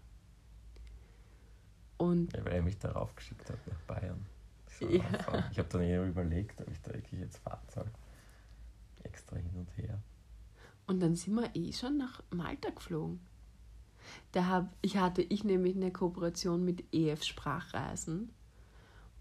[1.97, 4.27] Und ja, weil er mich darauf geschickt hat nach Bayern.
[4.81, 5.49] Ja.
[5.51, 7.89] Ich habe dann eher überlegt, ob ich da wirklich jetzt Fahrzeug
[9.03, 10.01] extra hin und her.
[10.87, 13.21] Und dann sind wir eh schon nach Malta geflogen.
[14.33, 18.31] Da hab, ich hatte ich nämlich eine Kooperation mit EF Sprachreisen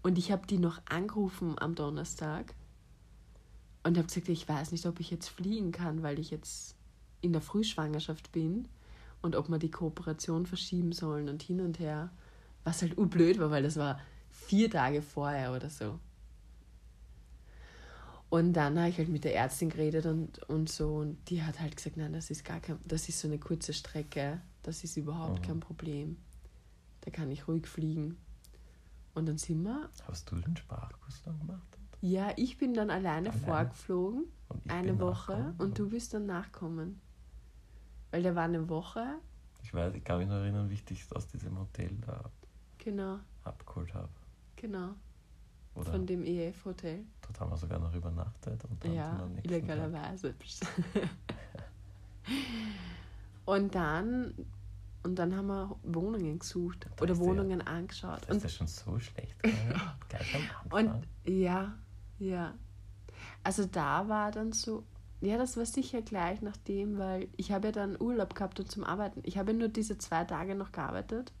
[0.02, 2.54] und ich habe die noch angerufen am Donnerstag
[3.82, 6.76] und habe gesagt, ich weiß nicht, ob ich jetzt fliegen kann, weil ich jetzt
[7.20, 8.68] in der Frühschwangerschaft bin
[9.20, 12.10] und ob wir die Kooperation verschieben sollen und hin und her.
[12.64, 14.00] Was halt urblöd war, weil das war
[14.48, 16.00] vier Tage vorher oder so.
[18.30, 21.60] Und dann habe ich halt mit der Ärztin geredet und, und so und die hat
[21.60, 24.96] halt gesagt, nein, das ist gar kein, das ist so eine kurze Strecke, das ist
[24.96, 25.46] überhaupt mhm.
[25.46, 26.16] kein Problem.
[27.02, 28.18] Da kann ich ruhig fliegen.
[29.14, 29.88] Und dann sind wir.
[30.06, 31.78] Hast du den Sprachkurs dann gemacht?
[32.00, 33.44] Ja, ich bin dann alleine, alleine?
[33.44, 34.24] vorgeflogen,
[34.68, 37.00] eine Woche, und du bist dann nachkommen.
[38.10, 39.18] Weil der war eine Woche.
[39.62, 42.30] Ich weiß, ich kann mich noch erinnern, wie ich dich aus diesem Hotel da
[42.78, 43.18] genau.
[43.44, 44.08] abgeholt habe.
[44.60, 44.94] Genau.
[45.74, 47.04] Oder Von dem EF-Hotel.
[47.22, 48.64] Dort haben wir sogar noch übernachtet.
[48.64, 50.34] Und dann ja, illegalerweise.
[53.44, 54.34] und dann
[55.04, 58.22] und dann haben wir Wohnungen gesucht da oder Wohnungen ja, angeschaut.
[58.26, 59.36] Das ist ja schon so schlecht.
[60.70, 61.74] und ja,
[62.18, 62.54] ja.
[63.44, 64.82] Also da war dann so,
[65.20, 68.82] ja, das war sicher gleich nachdem, weil ich habe ja dann Urlaub gehabt und zum
[68.82, 69.22] Arbeiten.
[69.24, 71.32] Ich habe nur diese zwei Tage noch gearbeitet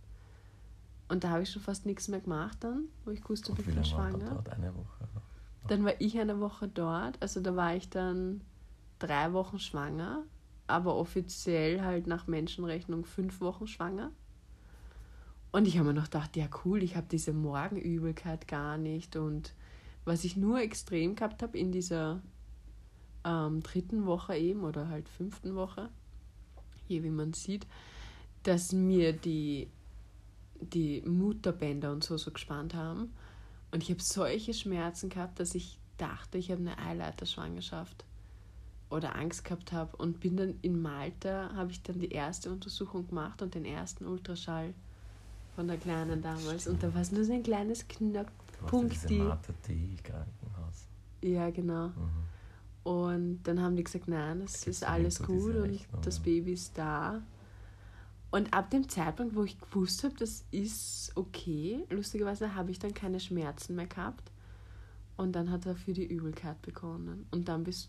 [1.08, 3.84] und da habe ich schon fast nichts mehr gemacht dann, wo ich wusste, ich bin
[3.84, 4.42] schwanger.
[5.66, 7.20] Dann war ich eine Woche dort.
[7.20, 8.42] Also da war ich dann
[8.98, 10.24] drei Wochen schwanger,
[10.66, 14.10] aber offiziell halt nach Menschenrechnung fünf Wochen schwanger.
[15.50, 19.16] Und ich habe mir noch gedacht, ja cool, ich habe diese Morgenübelkeit gar nicht.
[19.16, 19.54] Und
[20.04, 22.20] was ich nur extrem gehabt habe in dieser
[23.24, 25.88] ähm, dritten Woche eben oder halt fünften Woche,
[26.86, 27.66] je wie man sieht,
[28.42, 29.68] dass mir die,
[30.60, 33.12] die Mutterbänder und so so gespannt haben.
[33.70, 38.04] Und ich habe solche Schmerzen gehabt, dass ich dachte, ich habe eine Eileiterschwangerschaft
[38.90, 43.06] oder Angst gehabt habe und bin dann in Malta, habe ich dann die erste Untersuchung
[43.08, 44.72] gemacht und den ersten Ultraschall
[45.54, 46.66] von der Kleinen damals.
[46.66, 48.94] Und da war es nur so ein kleines Knackpunkt.
[50.02, 50.86] Krankenhaus.
[51.22, 51.88] Ja, genau.
[51.88, 52.28] Mhm.
[52.84, 56.20] Und dann haben die gesagt, nein, es Gibt's ist alles gut und das?
[56.20, 57.20] Baby ist da.
[58.30, 62.92] Und ab dem Zeitpunkt, wo ich gewusst habe, das ist okay, lustigerweise habe ich dann
[62.92, 64.30] keine Schmerzen mehr gehabt.
[65.16, 67.26] Und dann hat er für die Übelkeit begonnen.
[67.30, 67.88] Und dann bist,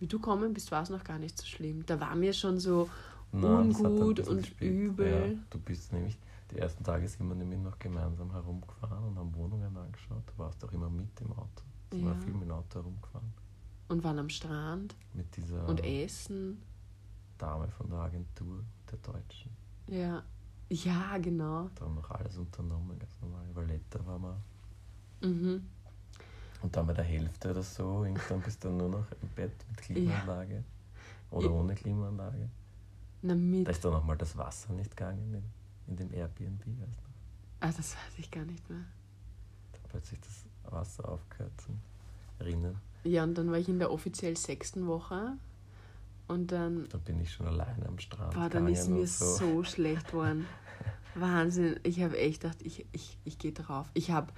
[0.00, 1.86] wie du gekommen bist, war es noch gar nicht so schlimm.
[1.86, 2.90] Da war mir schon so
[3.32, 4.72] Nein, ungut und gespielt.
[4.90, 5.32] übel.
[5.36, 6.18] Ja, du bist nämlich,
[6.50, 10.24] die ersten Tage sind wir nämlich noch gemeinsam herumgefahren und haben Wohnungen angeschaut.
[10.26, 11.62] Du warst auch immer mit im Auto.
[11.92, 12.18] Sind wir Ja.
[12.20, 13.32] viel mit dem Auto herumgefahren.
[13.88, 16.60] Und waren am Strand Mit dieser und essen.
[17.38, 19.50] Dame von der Agentur, der Deutschen.
[19.90, 20.22] Ja.
[20.68, 21.68] Ja, genau.
[21.74, 23.44] Da haben wir noch alles unternommen, ganz normal.
[23.54, 25.28] Valletta waren wir.
[25.28, 25.66] Mhm.
[26.62, 29.76] Und dann bei der Hälfte oder so, irgendwann bist du nur noch im Bett mit
[29.78, 30.62] Klimaanlage.
[31.30, 31.52] Oder Ja.
[31.52, 32.48] ohne Klimaanlage.
[33.22, 33.66] Na, mit.
[33.66, 35.42] Da ist dann nochmal das Wasser nicht gegangen in,
[35.88, 37.10] in dem Airbnb, weißt du?
[37.60, 38.84] Ah, das weiß ich gar nicht mehr.
[39.72, 41.78] Da hat plötzlich das Wasser aufgehört zum
[42.40, 42.76] Rinnen.
[43.04, 45.32] Ja, und dann war ich in der offiziell sechsten Woche.
[46.30, 48.34] Und dann, Da bin ich schon alleine am Strand.
[48.34, 49.64] boah, dann ist mir und so.
[49.64, 50.46] schlecht geworden.
[51.14, 51.78] Wahnsinn.
[51.82, 53.88] Ich habe echt gedacht, ich, ich, ich gehe drauf.
[53.94, 54.32] Ich habe,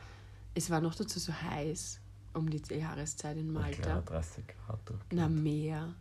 [0.54, 2.00] es war noch dazu so heiß
[2.34, 4.00] um die Jahreszeit in Malta.
[4.00, 4.80] 30 Grad.
[5.12, 5.94] Na, mehr.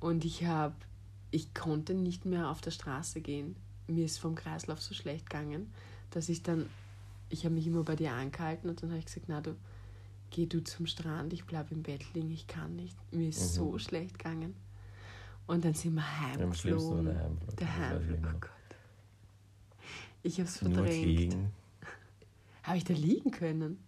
[0.00, 0.74] Und ich habe,
[1.30, 3.56] ich konnte nicht mehr auf der Straße gehen.
[3.88, 5.70] Mir ist vom Kreislauf so schlecht gegangen,
[6.12, 6.66] dass ich dann,
[7.28, 9.54] ich habe mich immer bei dir angehalten und dann habe ich gesagt, na du,
[10.30, 12.96] geh du zum Strand, ich bleibe im Bett liegen, ich kann nicht.
[13.12, 13.54] Mir ist Mhm.
[13.56, 14.54] so schlecht gegangen.
[15.50, 17.06] Und dann sind wir heimgeflogen.
[17.06, 17.56] der Heimflug.
[17.56, 18.38] Der ich Heimflug, oh.
[18.38, 18.50] Gott.
[20.22, 21.36] Ich habe es verdrängt.
[22.62, 23.82] Habe ich da liegen können?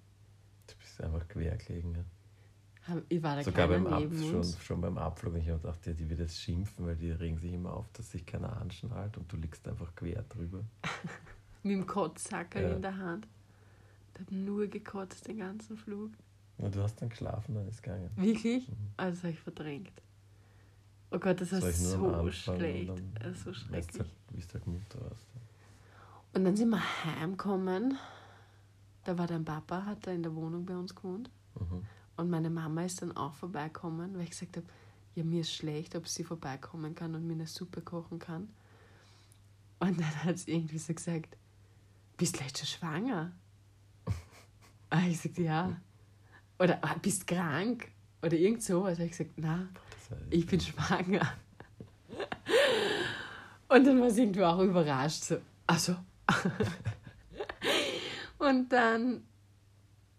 [0.66, 1.94] Du bist einfach quer gelegen.
[2.88, 2.96] Ja.
[3.08, 5.36] Ich war da Sogar beim Ab, schon, schon beim Abflug.
[5.36, 8.10] Ich habe gedacht, ja, die wird jetzt schimpfen, weil die regen sich immer auf, dass
[8.10, 10.64] sich keiner anschnallt und du liegst einfach quer drüber.
[11.62, 12.74] Mit dem Kotzsacker Ja.
[12.74, 13.28] in der Hand.
[14.16, 16.10] Der hat nur gekotzt den ganzen Flug.
[16.58, 18.10] Und du hast dann geschlafen, dann ist es gegangen.
[18.16, 18.68] Wirklich?
[18.68, 18.74] Mhm.
[18.96, 19.92] Also habe ich verdrängt.
[21.12, 22.88] Oh Gott, das war so schlecht.
[22.88, 24.08] und dann äh, So schrecklich.
[24.30, 25.26] Wie es halt munter warst.
[26.34, 27.98] Und dann sind wir heimgekommen.
[29.04, 31.30] Da war dein Papa, hat er in der Wohnung bei uns gewohnt.
[31.58, 31.84] Mhm.
[32.16, 34.66] Und meine Mama ist dann auch vorbeikommen, weil ich gesagt habe,
[35.14, 38.48] ja, mir ist schlecht, ob sie vorbeikommen kann und mir eine Suppe kochen kann.
[39.80, 41.36] Und dann hat sie irgendwie so gesagt,
[42.16, 43.32] bist du schon schwanger?
[44.90, 45.76] Und ich gesagt, ja.
[46.58, 47.90] Oder ah, bist krank?
[48.22, 48.98] Oder irgend sowas.
[48.98, 49.68] habe ich gesagt, na,
[50.30, 51.32] ich bin schwanger.
[53.68, 55.24] Und dann war sie irgendwie auch überrascht.
[55.24, 55.96] So, ach so.
[58.38, 59.24] Und dann,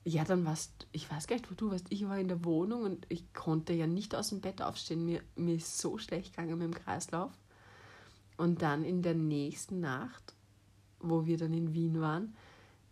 [0.06, 1.88] ja, dann warst ich weiß gar nicht, wo du warst.
[1.90, 5.04] Ich war in der Wohnung und ich konnte ja nicht aus dem Bett aufstehen.
[5.04, 7.32] Mir, mir ist so schlecht gegangen mit dem Kreislauf.
[8.38, 10.36] Und dann in der nächsten Nacht,
[11.00, 12.36] wo wir dann in Wien waren,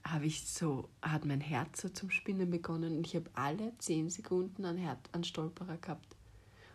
[0.03, 4.09] habe ich so, hat mein Herz so zum Spinnen begonnen und ich habe alle zehn
[4.09, 6.10] Sekunden einen, Her einen Stolperer gehabt.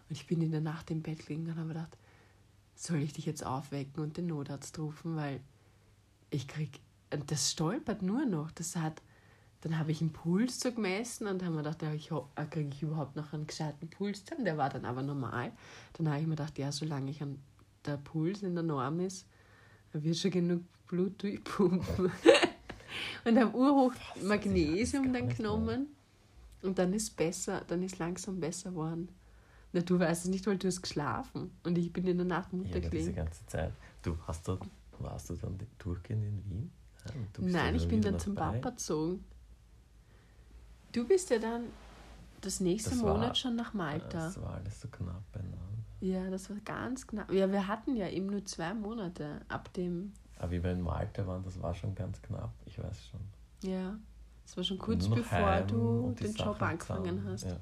[0.09, 1.97] Und ich bin in der Nacht im Bett gelegen und habe mir gedacht,
[2.75, 5.41] soll ich dich jetzt aufwecken und den Notarzt rufen, weil
[6.31, 6.81] ich krieg,
[7.13, 8.51] und das stolpert nur noch.
[8.53, 9.03] Das hat,
[9.63, 12.11] dann habe ich einen Puls so gemessen und habe mir gedacht, ja, ich
[12.51, 14.45] kriege ich überhaupt noch einen gescheiten Puls dann?
[14.45, 15.53] Der war dann aber normal.
[15.95, 17.39] Dann habe ich mir gedacht, ja, solange ich an,
[17.85, 19.27] der Puls in der Norm ist,
[19.93, 22.11] wird schon genug Blut durchpumpen.
[23.25, 25.89] und habe urhoch Magnesium dann genommen
[26.63, 29.09] und dann ist besser, dann ist langsam besser geworden.
[29.73, 32.53] Na, du weißt es nicht, weil du hast geschlafen und ich bin in der Nacht
[32.53, 33.17] Ja, Mutter aber diese gelegen.
[33.17, 33.73] ganze Zeit.
[34.03, 34.59] Du hast da,
[34.99, 36.71] warst du dann durchgehend in Wien?
[37.05, 38.61] Ja, Nein, dann ich bin dann zum Bayern?
[38.61, 39.25] Papa gezogen.
[40.93, 41.65] Du bist ja dann
[42.41, 44.19] das nächste Das war- Monat schon nach Malta.
[44.27, 45.61] Das war alles so knapp beieinander.
[46.01, 47.31] Ja, das war ganz knapp.
[47.33, 50.13] Ja, wir hatten ja eben nur zwei Monate ab dem.
[50.39, 52.53] Aber wie wir in Malta waren, das war schon ganz knapp.
[52.67, 53.21] Ich weiß schon.
[53.63, 53.99] Ja,
[54.45, 57.25] das war schon kurz bevor du den Job angefangen zusammen.
[57.27, 57.45] hast.
[57.45, 57.57] Ja.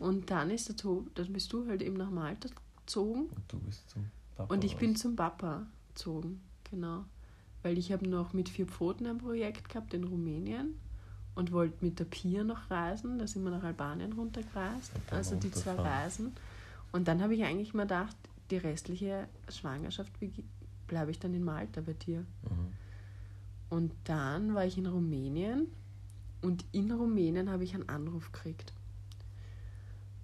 [0.00, 2.48] Und dann ist der Tob, dann bist du halt eben nach Malta
[2.80, 4.52] gezogen Und du bist zum Papa.
[4.52, 5.00] und ich bin raus.
[5.00, 7.04] zum Papa gezogen, genau.
[7.62, 10.80] Weil ich habe noch mit vier Pfoten ein Projekt gehabt in Rumänien
[11.34, 13.18] und wollte mit der Pia noch reisen.
[13.18, 14.90] Da sind wir nach Albanien runtergereist.
[15.10, 15.74] Also die zwei.
[15.74, 16.32] Reisen.
[16.92, 18.16] Und dann habe ich eigentlich mal gedacht,
[18.50, 20.10] die restliche Schwangerschaft
[20.86, 22.20] bleibe ich dann in Malta bei dir.
[22.20, 22.72] Mhm.
[23.68, 25.68] Und dann war ich in Rumänien
[26.40, 28.72] und in Rumänien habe ich einen Anruf gekriegt.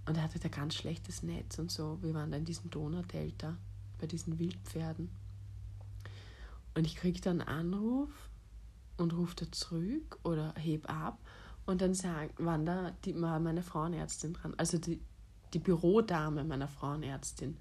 [0.07, 1.99] Und er hatte da ganz schlechtes Netz und so.
[2.01, 3.57] Wir waren da in diesem Donaudelta
[3.99, 5.11] bei diesen Wildpferden.
[6.75, 8.11] Und ich krieg dann einen Anruf
[8.97, 11.19] und rufe da zurück oder heb ab
[11.64, 15.01] und dann sagen, waren da die, war meine Frauenärztin dran, also die,
[15.53, 17.57] die Bürodame meiner Frauenärztin.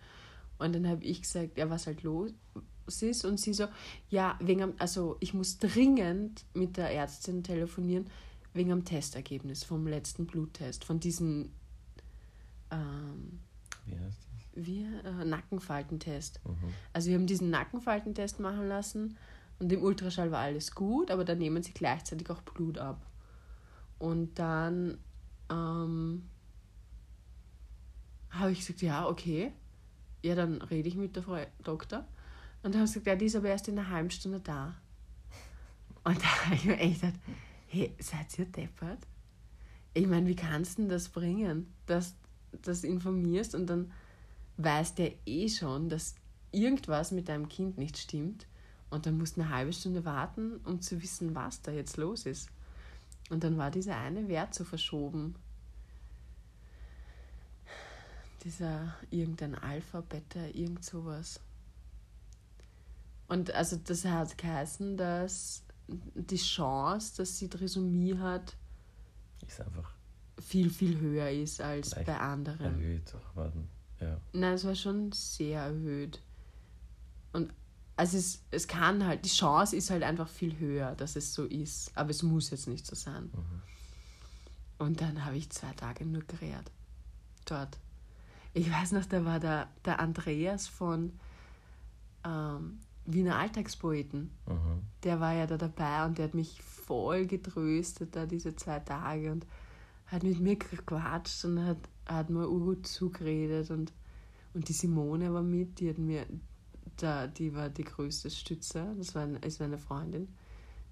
[0.57, 2.31] Und dann habe ich gesagt, ja, was halt los
[3.01, 3.25] ist.
[3.25, 3.67] Und sie so,
[4.09, 8.05] ja, wegen, also ich muss dringend mit der Ärztin telefonieren,
[8.53, 11.51] wegen am Testergebnis vom letzten Bluttest, von diesem
[12.75, 13.39] ähm,
[13.85, 14.65] Wie heißt das?
[14.65, 16.39] wie, äh, Nackenfaltentest.
[16.45, 16.73] Mhm.
[16.93, 19.17] Also wir haben diesen Nackenfaltentest machen lassen
[19.59, 23.05] und im Ultraschall war alles gut, aber dann nehmen sie gleichzeitig auch Blut ab.
[23.99, 24.97] Und dann
[25.49, 26.29] ähm,
[28.29, 29.53] habe ich gesagt, ja, okay.
[30.23, 32.05] Ja, dann rede ich mit der Frau Doktor.
[32.63, 34.75] Und dann haben sie gesagt, ja, die ist aber erst in einer halben Stunde da.
[36.03, 37.19] Und da habe ich mir echt gedacht,
[37.67, 38.99] hey, seid ihr deppert?
[39.93, 42.15] Ich meine, wie kannst du denn das bringen, dass
[42.63, 43.91] das informierst und dann
[44.57, 46.15] weiß der eh schon, dass
[46.51, 48.47] irgendwas mit deinem Kind nicht stimmt
[48.89, 52.25] und dann musst du eine halbe Stunde warten, um zu wissen, was da jetzt los
[52.25, 52.49] ist.
[53.29, 55.35] Und dann war dieser eine Wert so verschoben.
[58.43, 61.39] Dieser irgendein Alpha, Beta, irgend sowas.
[63.27, 68.55] Und also das hat geheißen, dass die Chance, dass sie Trisomie hat,
[69.47, 69.94] Ist einfach
[70.39, 72.65] viel, viel höher ist als Leicht bei anderen.
[72.65, 73.13] erhöht.
[73.33, 73.51] Aber,
[73.99, 74.19] ja.
[74.33, 76.21] Nein, es war schon sehr erhöht.
[77.33, 77.53] Und
[77.95, 81.45] also es, es kann halt, die Chance ist halt einfach viel höher, dass es so
[81.45, 81.91] ist.
[81.95, 83.31] Aber es muss jetzt nicht so sein.
[83.33, 83.61] Mhm.
[84.77, 86.71] Und dann habe ich zwei Tage nur gerät.
[87.45, 87.77] Dort.
[88.53, 91.13] Ich weiß noch, da war der, der Andreas von
[92.25, 94.31] ähm, Wiener Alltagspoeten.
[94.47, 94.81] Mhm.
[95.03, 99.31] Der war ja da dabei und der hat mich voll getröstet da diese zwei Tage
[99.31, 99.45] und
[100.07, 103.91] hat mit mir gequatscht und hat, hat mir urgut zugeredet und,
[104.53, 106.25] und die Simone war mit, die hat mir,
[106.97, 110.27] da, die war die größte Stütze, das war eine, eine Freundin,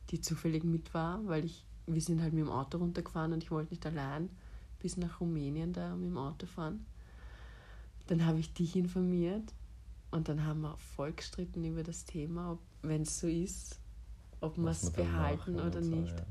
[0.10, 3.52] die zufällig mit war, weil ich, wir sind halt mit dem Auto runtergefahren und ich
[3.52, 4.30] wollte nicht allein
[4.80, 6.86] bis nach Rumänien da mit dem Auto fahren.
[8.08, 9.54] Dann habe ich dich informiert
[10.12, 13.80] und dann haben wir voll gestritten über das Thema, ob wenn es so ist,
[14.41, 16.19] ob wir es behalten oder nicht.
[16.19, 16.26] ja.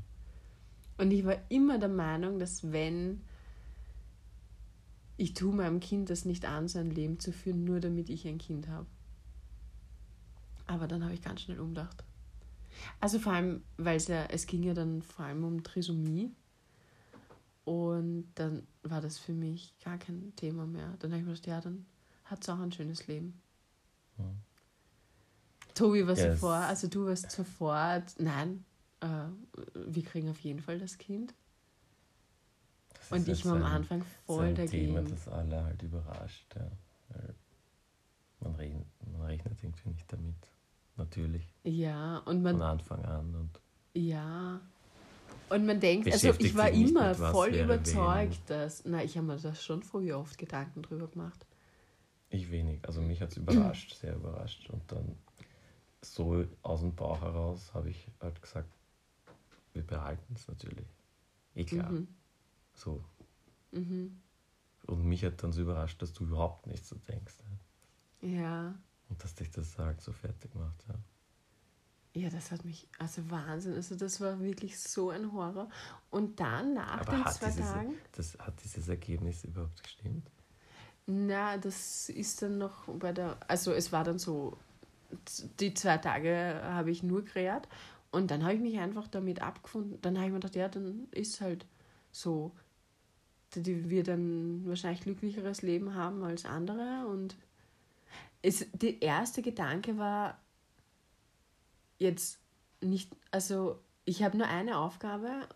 [0.97, 3.21] Und ich war immer der Meinung, dass wenn
[5.17, 8.27] ich tue meinem Kind das nicht an, so ein Leben zu führen, nur damit ich
[8.27, 8.87] ein Kind habe.
[10.65, 12.03] Aber dann habe ich ganz schnell umgedacht.
[12.99, 16.31] Also vor allem, weil es ja, es ging ja dann vor allem um Trisomie.
[17.65, 20.95] Und dann war das für mich gar kein Thema mehr.
[20.99, 21.85] Dann habe ich mir gedacht, ja, dann
[22.25, 23.41] hat es auch ein schönes Leben.
[24.17, 24.41] Mhm.
[25.75, 26.53] Tobi, was Ja, ja, es- vor?
[26.55, 28.65] Also du warst sofort, nein,
[29.03, 29.29] äh,
[29.73, 31.33] wir kriegen auf jeden Fall das Kind.
[32.93, 34.95] Das Und ich war am Anfang so voll ein dagegen.
[34.95, 36.55] Thema, das alle halt überrascht.
[36.55, 36.71] Ja.
[38.39, 40.35] Man, rechnet, man rechnet irgendwie nicht damit.
[40.95, 41.47] Natürlich.
[41.63, 43.35] Ja, und Von man, Anfang an.
[43.35, 43.59] Und
[43.93, 44.61] ja.
[45.49, 49.53] Und man denkt, also ich war immer voll überzeugt, dass, na, ich habe mir da
[49.53, 51.45] schon früher oft Gedanken drüber gemacht.
[52.29, 52.79] ich wenig.
[52.87, 54.69] Also mich hat es überrascht, sehr überrascht.
[54.69, 55.17] Und dann
[56.01, 58.69] so aus dem Bauch heraus habe ich halt gesagt,
[59.73, 60.87] wir behalten es natürlich.
[61.55, 61.91] Eh klar.
[61.91, 62.07] Mhm.
[62.73, 63.03] So.
[63.71, 64.21] Mhm.
[64.85, 67.35] Und mich hat dann so überrascht, dass du überhaupt nicht so denkst.
[68.21, 68.29] Ja.
[68.29, 68.75] Ja.
[69.09, 70.83] Und dass dich das halt so fertig macht.
[70.87, 70.95] Ja.
[72.15, 75.67] Ja, das hat mich, also Wahnsinn, also das war wirklich so ein Horror.
[76.11, 80.29] Und dann nach Aber den hat zwei dieses, Tagen, das, hat dieses Ergebnis überhaupt gestimmt?
[81.05, 84.57] na, das ist dann noch bei der, also es war dann so,
[85.59, 87.67] die zwei Tage habe ich nur gerät
[88.13, 89.97] und dann habe ich mich einfach damit abgefunden.
[90.03, 91.65] Dann habe ich mir gedacht, ja, dann ist halt
[92.11, 92.51] so,
[93.55, 97.35] die wird ein wahrscheinlich glücklicheres Leben haben als andere und
[98.43, 100.39] es, der erste Gedanke war
[101.97, 102.39] jetzt
[102.81, 105.47] nicht, also ich habe nur eine Aufgabe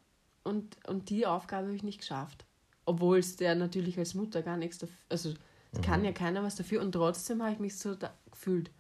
[0.44, 2.46] und, und die Aufgabe habe ich nicht geschafft.
[2.86, 5.34] Obwohl es der natürlich als Mutter gar nichts dafür, also
[5.74, 7.96] es kann ja keiner was dafür und trotzdem habe ich mich so
[8.32, 8.72] gefühlt.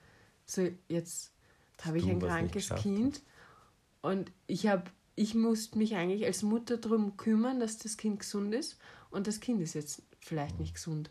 [0.45, 1.32] So, jetzt
[1.84, 3.22] habe ich ein krankes Kind
[4.08, 4.86] und ich habe,
[5.16, 8.78] ich musste mich eigentlich als Mutter darum kümmern, dass das Kind gesund ist
[9.10, 11.10] und das Kind ist jetzt vielleicht nicht gesund.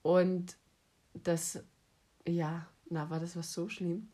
[0.00, 0.56] Und
[1.12, 1.62] das,
[2.26, 4.08] ja, na, war das was so schlimm.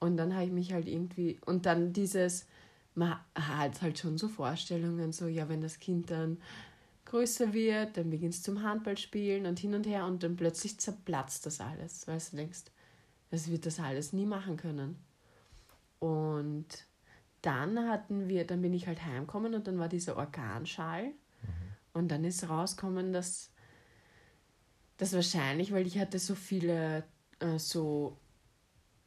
[0.00, 2.46] Und dann habe ich mich halt irgendwie, und dann dieses,
[2.96, 6.38] man hat halt schon so Vorstellungen, so, ja, wenn das Kind dann
[7.04, 11.46] größer wird, dann beginnst du zum Handballspielen und hin und her und dann plötzlich zerplatzt
[11.46, 12.64] das alles, weil du denkst,
[13.30, 14.96] das wird das alles nie machen können.
[16.00, 16.66] Und
[17.44, 21.12] dann hatten wir, dann bin ich halt heimgekommen und dann war dieser Organschall
[21.92, 23.50] und dann ist rausgekommen, dass
[24.96, 27.04] Das wahrscheinlich, weil ich hatte so viele
[27.40, 28.18] äh, so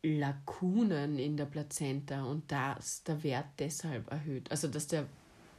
[0.04, 4.52] Lakunen in der Plazenta und da ist der Wert deshalb erhöht.
[4.52, 5.08] Also dass der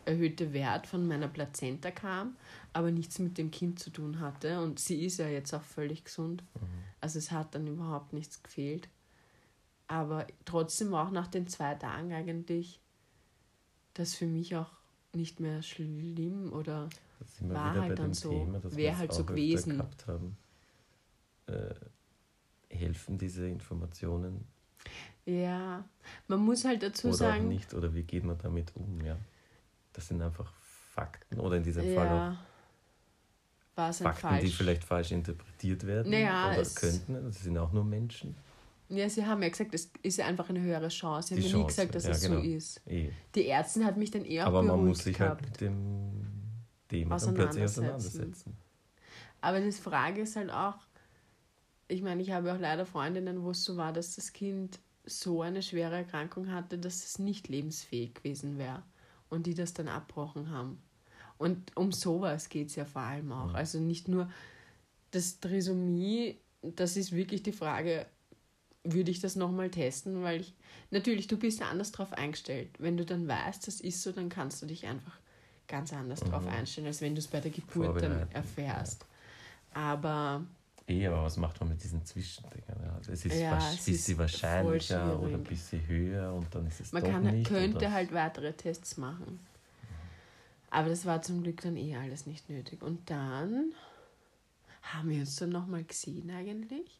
[0.04, 2.36] erhöhte Wert von meiner Plazenta kam,
[2.72, 4.60] aber nichts mit dem Kind zu tun hatte.
[4.62, 6.42] Und sie ist ja jetzt auch völlig gesund.
[6.54, 6.84] Mhm.
[7.00, 8.88] Also es hat dann überhaupt nichts gefehlt.
[9.88, 12.80] Aber trotzdem war auch nach den zwei Tagen eigentlich
[13.94, 14.70] das für mich auch
[15.14, 16.88] nicht mehr schlimm oder
[17.40, 19.72] war halt dann so, Thema, dass wir wär es halt auch so gewesen.
[19.78, 20.36] gehabt haben.
[21.46, 21.74] Äh,
[22.70, 24.46] helfen diese Informationen
[25.24, 25.84] ja,
[26.26, 27.74] man muss halt dazu oder auch sagen, nicht?
[27.74, 29.04] Oder wie geht man damit um?
[29.04, 29.18] Ja?
[29.92, 30.50] Das sind einfach
[30.94, 32.38] Fakten oder in diesem Fall auch ja,
[33.74, 34.56] war es ein Fakten, die falsch.
[34.56, 37.12] vielleicht falsch interpretiert werden Naja, oder könnten.
[37.24, 38.36] Das sind auch nur Menschen.
[38.90, 41.28] Ja, sie haben ja gesagt, es ist ja einfach eine höhere Chance.
[41.28, 42.36] Sie haben Die ja nie Chance, gesagt, dass ja, es genau.
[42.36, 42.80] so ist.
[42.86, 43.10] Eh.
[43.34, 45.42] Die Ärztin hat mich dann eher Aber man muss sich gehabt.
[45.42, 46.10] halt mit dem
[46.88, 47.64] Thema Auseinandersetzen.
[47.84, 48.56] auseinandersetzen.
[49.40, 50.76] Aber die Frage ist halt auch,
[51.86, 55.42] ich meine, ich habe auch leider Freundinnen, wo es so war, dass das Kind so
[55.42, 58.82] eine schwere Erkrankung hatte, dass es nicht lebensfähig gewesen wäre
[59.28, 60.82] und die das dann abbrochen haben.
[61.38, 63.54] Und um sowas geht es ja vor allem auch.
[63.54, 64.30] Also nicht nur
[65.12, 68.06] das Trisomie, das ist wirklich die Frage,
[68.84, 70.54] würde ich das nochmal testen, weil ich,
[70.90, 72.70] natürlich, du bist anders drauf eingestellt.
[72.78, 75.18] Wenn du dann weißt, das ist so, dann kannst du dich einfach
[75.66, 79.04] ganz anders drauf einstellen, als wenn du es bei der Geburt dann erfährst.
[79.74, 80.44] Aber
[80.88, 82.64] Eh, aber was macht man mit diesen Zwischendingen?
[82.82, 86.66] Ja, es ist Ja, ja, es bisschen ist wahrscheinlicher oder ein bisschen höher und dann
[86.66, 87.46] ist es man kann, nicht.
[87.46, 89.38] könnte halt weitere Tests machen.
[90.70, 92.82] Aber das war zum Glück dann eh alles nicht nötig.
[92.82, 93.74] Und dann
[94.80, 96.98] haben wir uns dann nochmal gesehen eigentlich.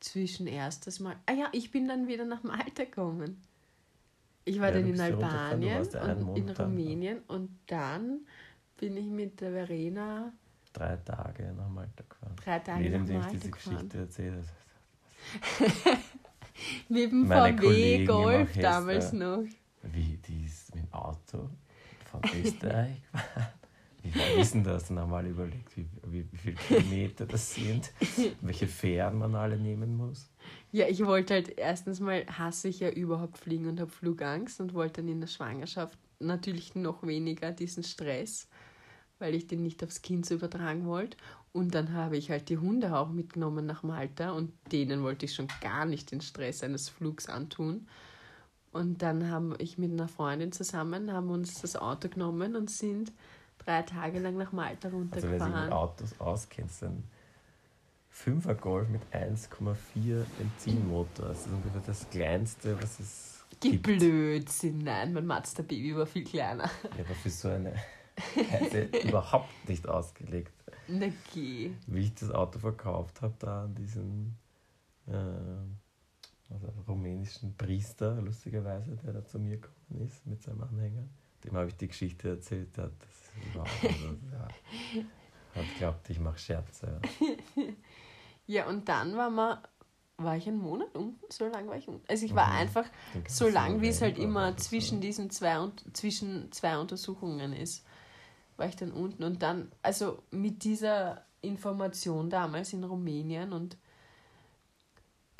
[0.00, 1.16] Zwischen erstes Mal.
[1.26, 3.42] Ah ja, ich bin dann wieder nach Malta gekommen.
[4.44, 6.66] Ich war Ja, dann in Albanien und in Monat dann.
[6.70, 8.20] Rumänien und dann
[8.78, 10.32] bin ich mit der Verena
[10.72, 12.36] Drei Tage nach Malta gefahren.
[12.44, 13.74] drei Tage Jedem, nach dem ich Malta diese gefahren.
[13.76, 14.42] Geschichte erzähle.
[16.88, 19.44] Mit dem Meine VW Kollegen Golf damals noch.
[19.82, 21.50] Wie die ist mit dem Auto
[22.10, 23.52] von Österreich gefahren.
[24.38, 24.88] Ist denn das?
[24.88, 27.92] Dann haben wir alle überlegt, wie, wie, wie viele Kilometer das sind,
[28.40, 30.30] welche Fähren man alle nehmen muss.
[30.72, 34.74] Ja, ich wollte halt erstens mal hasse ich ja überhaupt fliegen und habe Flugangst und
[34.74, 38.48] wollte dann in der Schwangerschaft natürlich noch weniger diesen Stress,
[39.18, 41.16] weil ich den nicht aufs Kind so übertragen wollte.
[41.52, 45.34] Und dann habe ich halt die Hunde auch mitgenommen nach Malta und denen wollte ich
[45.34, 47.86] schon gar nicht den Stress eines Flugs antun.
[48.70, 53.12] Und dann haben ich mit einer Freundin zusammen, haben uns das Auto genommen und sind
[53.58, 55.72] drei Tage lang nach Malta Also wer sich mit runtergefahren.
[55.72, 57.04] Autos auskennt, ist ein
[58.12, 61.28] 5er Golf mit 1,4 Benzinmotor.
[61.28, 63.84] Das ist ungefähr das kleinste, was es gibt.
[63.84, 66.70] Blödsinn, nein, mein Mazda Baby war viel kleiner.
[66.96, 67.74] Ja, aber für so eine
[68.50, 70.52] Reise überhaupt nicht ausgelegt.
[70.88, 71.70] Na geh.
[71.86, 74.36] Wie ich das Auto verkauft habe, da an diesen
[75.06, 75.12] äh,
[76.50, 81.04] also rumänischen Priester, lustigerweise, der da zu mir gekommen ist mit seinem Anhänger.
[81.44, 82.76] Dem habe ich die Geschichte erzählt.
[82.76, 84.48] Der hat, das also, ja,
[85.54, 87.00] hat glaubt, ich mache Scherze.
[87.20, 87.32] Ja.
[88.50, 89.58] Ja, und dann war man,
[90.16, 91.20] war ich einen Monat unten?
[91.28, 92.02] So lange war ich unten.
[92.08, 92.56] Also ich war Mhm.
[92.60, 92.86] einfach
[93.28, 97.84] so lang, wie es halt immer zwischen diesen zwei und zwischen zwei Untersuchungen ist,
[98.56, 99.22] war ich dann unten.
[99.22, 103.76] Und dann, also mit dieser Information damals in Rumänien und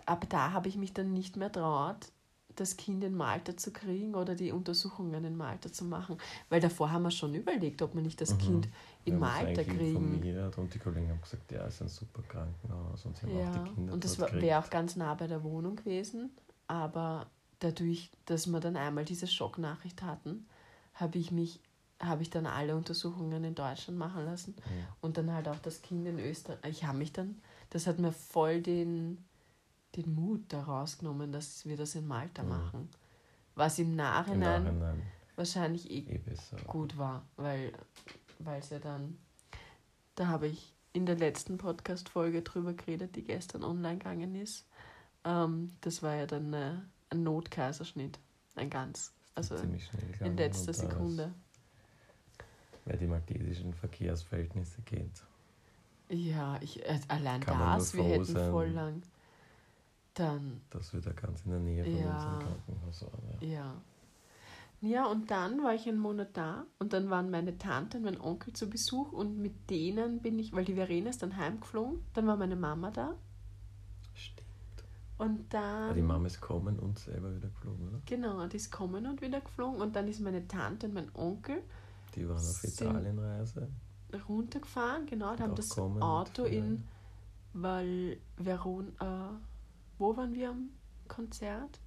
[0.04, 2.12] ab da habe ich mich dann nicht mehr traut,
[2.60, 6.18] das Kind in Malta zu kriegen oder die Untersuchungen in Malta zu machen.
[6.48, 8.38] Weil davor haben wir schon überlegt, ob wir nicht das Mhm.
[8.38, 8.68] Kind
[9.04, 10.22] in uns Malta kriegen.
[10.56, 13.54] Und die Kollegen haben gesagt, ja, es ist ein super Krankenhaus und sie haben auch
[13.54, 16.30] Ja, die Kinder und das wäre auch ganz nah bei der Wohnung gewesen.
[16.66, 17.26] Aber
[17.60, 20.46] dadurch, dass wir dann einmal diese Schocknachricht hatten,
[20.94, 21.60] habe ich mich,
[22.00, 24.86] habe ich dann alle Untersuchungen in Deutschland machen lassen Mhm.
[25.00, 26.58] und dann halt auch das Kind in Österreich.
[26.70, 27.40] Ich habe mich dann,
[27.70, 29.24] das hat mir voll den,
[29.96, 32.48] den Mut da rausgenommen, dass wir das in Malta Mhm.
[32.48, 32.88] machen.
[33.54, 35.02] Was im Im Nachhinein, Nachhinein
[35.36, 36.20] wahrscheinlich eh eh
[36.66, 37.72] gut war, weil
[38.58, 39.18] es ja dann,
[40.14, 44.66] da habe ich in der letzten Podcast-Folge drüber geredet, die gestern online gegangen ist.
[45.24, 46.74] Ähm, das war ja dann äh,
[47.10, 48.18] ein Notkaiserschnitt,
[48.56, 51.32] ein ganz, also Ziemlich schnell in letzter Sekunde.
[52.84, 55.22] Wer die maltesischen Verkehrsverhältnisse kennt.
[56.08, 59.02] Ja, ich, äh, allein das, wir hätten voll lang.
[60.18, 62.14] Dann, dass wir da ganz in der Nähe von Ja.
[62.14, 63.22] unserem Krankenhaus waren.
[63.40, 63.48] Ja.
[63.48, 63.74] ja.
[64.80, 68.20] Ja, und dann war ich einen Monat da und dann waren meine Tante und mein
[68.20, 72.28] Onkel zu Besuch und mit denen bin ich, weil die Verena ist dann heimgeflogen, dann
[72.28, 73.16] war meine Mama da
[74.14, 74.46] Stimmt.
[75.18, 75.88] und dann...
[75.88, 78.00] Ja, die Mama ist gekommen und selber wieder geflogen, oder?
[78.06, 81.60] Genau, die ist kommen und wieder geflogen und dann ist meine Tante und mein Onkel
[82.14, 83.68] Die waren auf Italienreise.
[84.28, 86.84] runtergefahren, genau, Und haben das kommen Auto in
[87.52, 89.04] weil Veron, äh,
[89.98, 90.68] wo waren wir am
[91.08, 91.80] Konzert?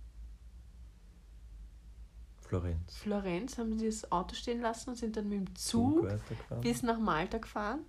[2.41, 2.97] Florenz.
[2.97, 6.61] Florenz haben sie das Auto stehen lassen und sind dann mit dem Zug weitergefahren.
[6.61, 7.79] bis nach Malta gefahren.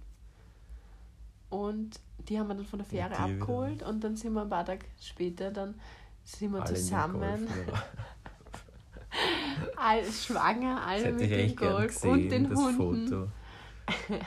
[1.50, 1.98] Und
[2.28, 3.20] die haben wir dann von der Fähre wieder.
[3.20, 5.74] abgeholt und dann sind wir ein paar Tage später dann
[6.24, 7.48] sind wir Alle zusammen,
[9.76, 13.08] all, schwanger, alle mit dem Golf gesehen, und den das Hunden.
[13.08, 13.28] Foto.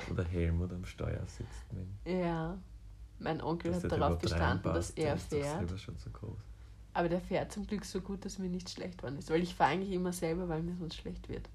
[0.10, 1.72] Wo der Helmut am Steuer sitzt.
[1.72, 2.58] Mit, Ja,
[3.20, 5.58] mein Onkel hat darauf bestanden, dass er fährt.
[5.60, 6.40] selber schon so groß.
[6.94, 9.30] Aber der fährt zum Glück so gut, dass mir nicht schlecht worden ist.
[9.30, 11.50] Weil ich fahre eigentlich immer selber, weil mir sonst schlecht wird.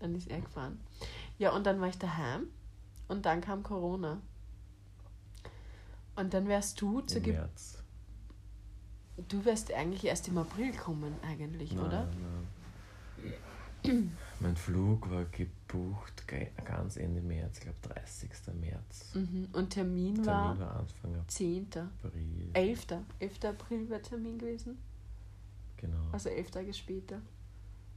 [0.00, 0.80] Dann ist er gefahren.
[1.38, 2.48] Ja, und dann war ich daheim
[3.08, 4.20] und dann kam Corona.
[6.16, 7.82] Und dann wärst du zur Im März.
[9.28, 12.08] Du wärst eigentlich erst im April kommen, eigentlich, Nein, oder?
[13.84, 14.16] nein.
[14.40, 18.30] Mein Flug war gebucht ge- ganz Ende März, ich glaube 30.
[18.60, 19.14] März.
[19.14, 19.48] Mhm.
[19.52, 21.66] Und Termin, Termin war war Anfang 10.
[22.04, 22.50] April.
[22.52, 22.86] 11.
[23.20, 23.44] 11.
[23.44, 24.78] April wäre Termin gewesen.
[25.78, 26.08] Genau.
[26.12, 27.20] Also elf Tage später.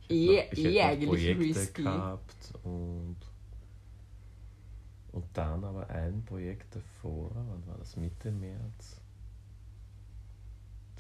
[0.08, 1.84] Ich eh- noch, eh noch eigentlich Projekte risky.
[1.84, 3.18] gehabt und,
[5.12, 7.96] und dann aber ein Projekt davor, wann war das?
[7.96, 9.00] Mitte März,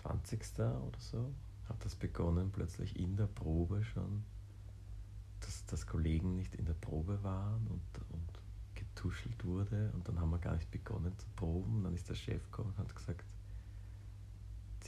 [0.01, 0.39] 20.
[0.59, 1.31] oder so,
[1.67, 4.23] hat das begonnen, plötzlich in der Probe schon,
[5.39, 7.81] dass, dass Kollegen nicht in der Probe waren und,
[8.11, 8.41] und
[8.75, 11.83] getuschelt wurde und dann haben wir gar nicht begonnen zu proben.
[11.83, 13.25] Dann ist der Chef gekommen und hat gesagt,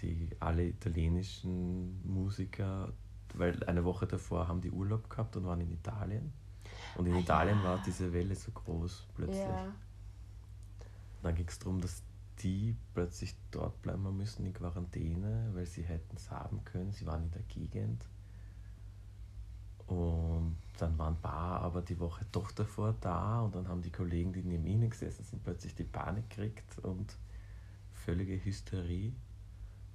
[0.02, 2.94] die alle italienischen Musiker
[3.34, 6.32] weil eine Woche davor haben die Urlaub gehabt und waren in Italien.
[6.96, 7.64] Und in Ah, Italien ja.
[7.64, 9.40] war diese Welle so groß plötzlich.
[9.40, 9.74] Ja.
[11.22, 12.04] Dann ging es darum, dass
[12.40, 16.92] die plötzlich dort bleiben müssen in Quarantäne, weil sie hätten es haben können.
[16.92, 18.06] Sie waren in der Gegend.
[19.92, 23.92] Und dann waren ein paar aber die Woche doch davor da und dann haben die
[23.92, 27.18] Kollegen, die neben ihnen gesessen sind, plötzlich die Panik gekriegt und
[27.92, 29.14] völlige Hysterie.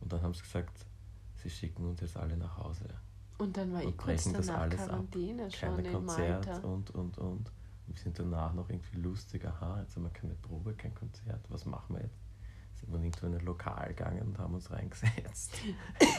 [0.02, 0.84] Und dann haben sie gesagt,
[1.36, 2.84] sie schicken uns jetzt alle nach Hause.
[3.38, 4.86] Und dann war ich Und kurz brechen das danach alles ab.
[4.88, 6.68] Quarantäne schon Keine in Konzert Malta.
[6.68, 7.52] und, und, und.
[7.86, 11.40] Und wir sind danach noch irgendwie lustig, aha, jetzt haben wir keine Probe, kein Konzert,
[11.48, 12.20] was machen wir jetzt?
[12.74, 15.52] Sind wir irgendwo in ein Lokal gegangen und haben uns reingesetzt.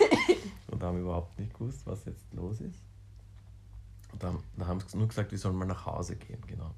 [0.68, 2.82] und haben überhaupt nicht gewusst, was jetzt los ist.
[4.18, 6.74] Und dann, dann haben sie nur gesagt, wir sollen mal nach Hause gehen, genau.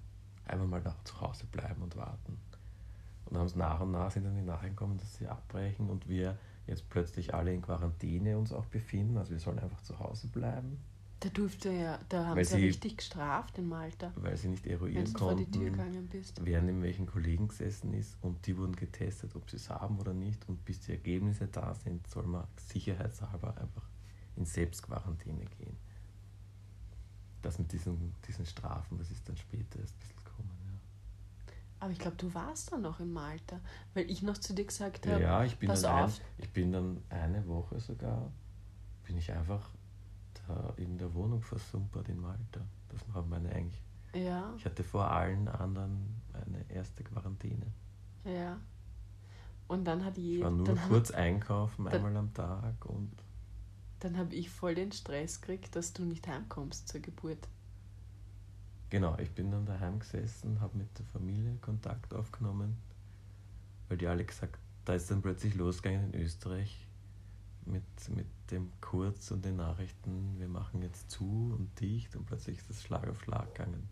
[0.45, 2.37] Einmal mal nach, zu Hause bleiben und warten.
[3.23, 5.89] Und dann haben sie nach und nach sind dann die Nachrichten gekommen, dass sie abbrechen
[5.89, 6.37] und wir
[6.67, 9.17] jetzt plötzlich alle in Quarantäne uns auch befinden.
[9.17, 10.79] Also wir sollen einfach zu Hause bleiben,
[11.21, 14.65] Da durfte ja, da haben Weil sie ja richtig gestraft in Malta, weil sie nicht
[14.65, 16.41] wenn eruieren du vor die Tür konnten, gegangen bist.
[16.43, 20.13] wer neben welchen Kollegen gesessen ist und die wurden getestet, ob sie es haben oder
[20.13, 20.47] nicht.
[20.49, 23.87] Und bis die Ergebnisse da sind, soll man sicherheitshalber einfach
[24.35, 25.77] in Selbstquarantäne gehen.
[27.41, 30.49] Das mit diesen, diesen Strafen, das ist dann später erst ein bisschen gekommen.
[31.81, 33.61] Aber ich glaube, du warst dann noch in Malta,
[33.93, 36.21] weil ich noch zu dir gesagt Ja, habe, ja ich, bin pass dann ein, auf.
[36.37, 38.29] ich bin dann eine Woche sogar,
[39.05, 39.69] bin ich einfach
[40.47, 42.59] da in der Wohnung versumpert in Malta.
[42.89, 43.81] Das war meine eigentlich.
[44.13, 47.67] ja, Ich hatte vor allen anderen eine erste Quarantäne.
[48.25, 48.59] ja.
[49.69, 53.11] Und dann hat Ich jeder, war nur kurz einkaufen, einmal am Tag und
[53.99, 57.47] dann habe ich voll den Stress gekriegt, dass du nicht heimkommst zur Geburt.
[58.89, 62.77] genau, ich bin dann daheim gesessen, habe mit der Familie Kontakt aufgenommen,
[63.87, 66.87] weil die alle gesagt, da ist dann plötzlich losgegangen in Österreich
[67.65, 67.83] mit,
[68.15, 72.69] mit dem Kurz und den Nachrichten, wir machen jetzt zu und dicht und plötzlich ist
[72.69, 73.87] das Schlag auf Schlag gegangen.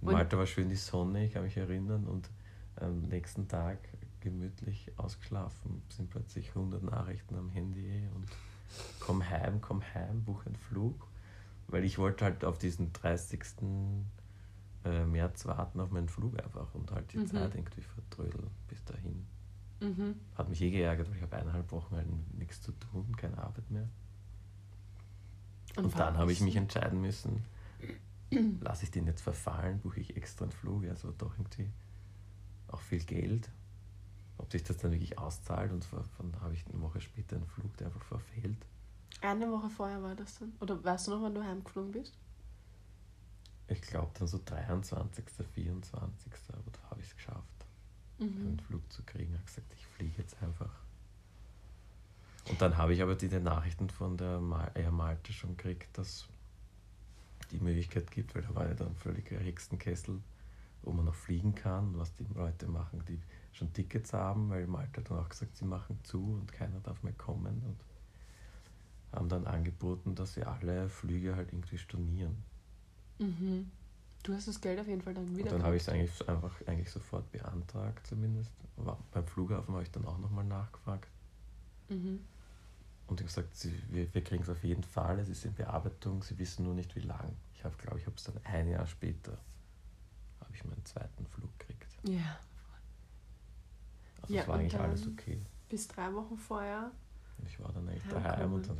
[0.00, 2.30] Und- Malta war schön die Sonne, ich kann mich erinnern und
[2.76, 3.78] am nächsten Tag
[4.20, 8.26] gemütlich ausgeschlafen, sind plötzlich 100 Nachrichten am Handy und
[9.00, 11.06] komm heim, komm heim, buch einen Flug.
[11.68, 13.40] Weil ich wollte halt auf diesen 30.
[14.84, 17.26] äh, März warten auf meinen Flug einfach und halt die Mhm.
[17.26, 19.26] Zeit irgendwie vertrödeln bis dahin.
[19.80, 20.14] Mhm.
[20.36, 22.06] Hat mich eh geärgert, weil ich habe eineinhalb Wochen halt
[22.38, 23.88] nichts zu tun, keine Arbeit mehr.
[25.76, 27.44] Und, dann habe ich mich entscheiden müssen,
[28.60, 31.70] lasse ich den jetzt verfallen, buche ich extra einen Flug, also doch irgendwie
[32.68, 33.50] auch viel Geld.
[34.40, 35.86] Ob sich das dann wirklich auszahlt und
[36.18, 38.56] dann habe ich eine Woche später einen Flug, der einfach verfehlt.
[39.20, 40.52] Eine Woche vorher war das dann?
[40.60, 42.14] Oder weißt du noch, wann du heimgeflogen bist?
[43.68, 45.24] Ich glaube dann so 23.,
[45.54, 46.32] 24.
[46.52, 47.44] Aber da habe ich es geschafft,
[48.18, 48.58] einen Mhm.
[48.60, 49.30] Flug zu kriegen.
[49.32, 50.70] Ich habe gesagt, ich fliege jetzt einfach.
[52.48, 56.26] Und dann habe ich aber die, Nachrichten von der Mal Air Malta schon gekriegt, dass
[57.50, 60.20] die Möglichkeit gibt, weil da war ja dann völlig der Hexenkessel,
[60.82, 63.20] wo man noch fliegen kann, was die Leute machen, die
[63.52, 67.02] schon Tickets haben, weil Malta hat dann auch gesagt, sie machen zu und keiner darf
[67.02, 67.76] mehr kommen und
[69.12, 72.36] haben dann angeboten, dass sie alle Flüge halt irgendwie stornieren.
[73.18, 73.70] Mhm.
[74.22, 75.50] Du hast das Geld auf jeden Fall dann wieder.
[75.50, 78.52] Und dann habe ich es eigentlich einfach eigentlich sofort beantragt zumindest.
[78.76, 81.08] Aber beim Flughafen habe ich dann auch nochmal nachgefragt.
[81.88, 82.20] Mhm.
[83.06, 86.22] Und ich gesagt, sie, wir, wir kriegen es auf jeden Fall, es ist in Bearbeitung,
[86.22, 87.34] sie wissen nur nicht wie lang.
[87.54, 89.32] Ich habe, glaube ich, habe es dann ein Jahr später,
[90.40, 91.88] habe ich meinen zweiten Flug gekriegt.
[92.04, 92.38] Ja.
[94.30, 95.40] Also Ja, war eigentlich alles okay.
[95.68, 96.90] Bis drei Wochen vorher.
[97.38, 98.24] Und ich war dann eigentlich Heimkommen.
[98.24, 98.78] daheim und dann,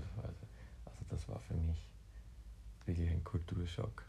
[0.85, 1.89] also das war für mich
[2.87, 4.05] wirklich ein Kulturschock,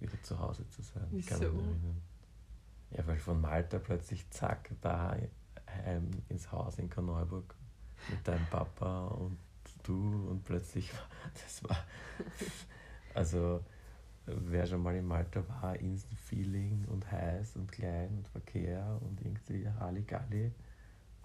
[0.00, 1.06] wieder zu Hause zu sein.
[1.12, 1.58] Ich kann mich Wieso?
[1.58, 2.02] erinnern.
[2.90, 5.16] Ja, weil von Malta plötzlich zack, da
[5.84, 7.54] heim ins Haus in Korneuburg
[8.10, 9.38] mit deinem Papa und
[9.82, 10.90] du und plötzlich,
[11.34, 11.84] das war,
[13.14, 13.64] also
[14.26, 19.20] wer schon mal in Malta war, Instant Feeling und heiß und klein und Verkehr und
[19.20, 20.52] irgendwie Halligalli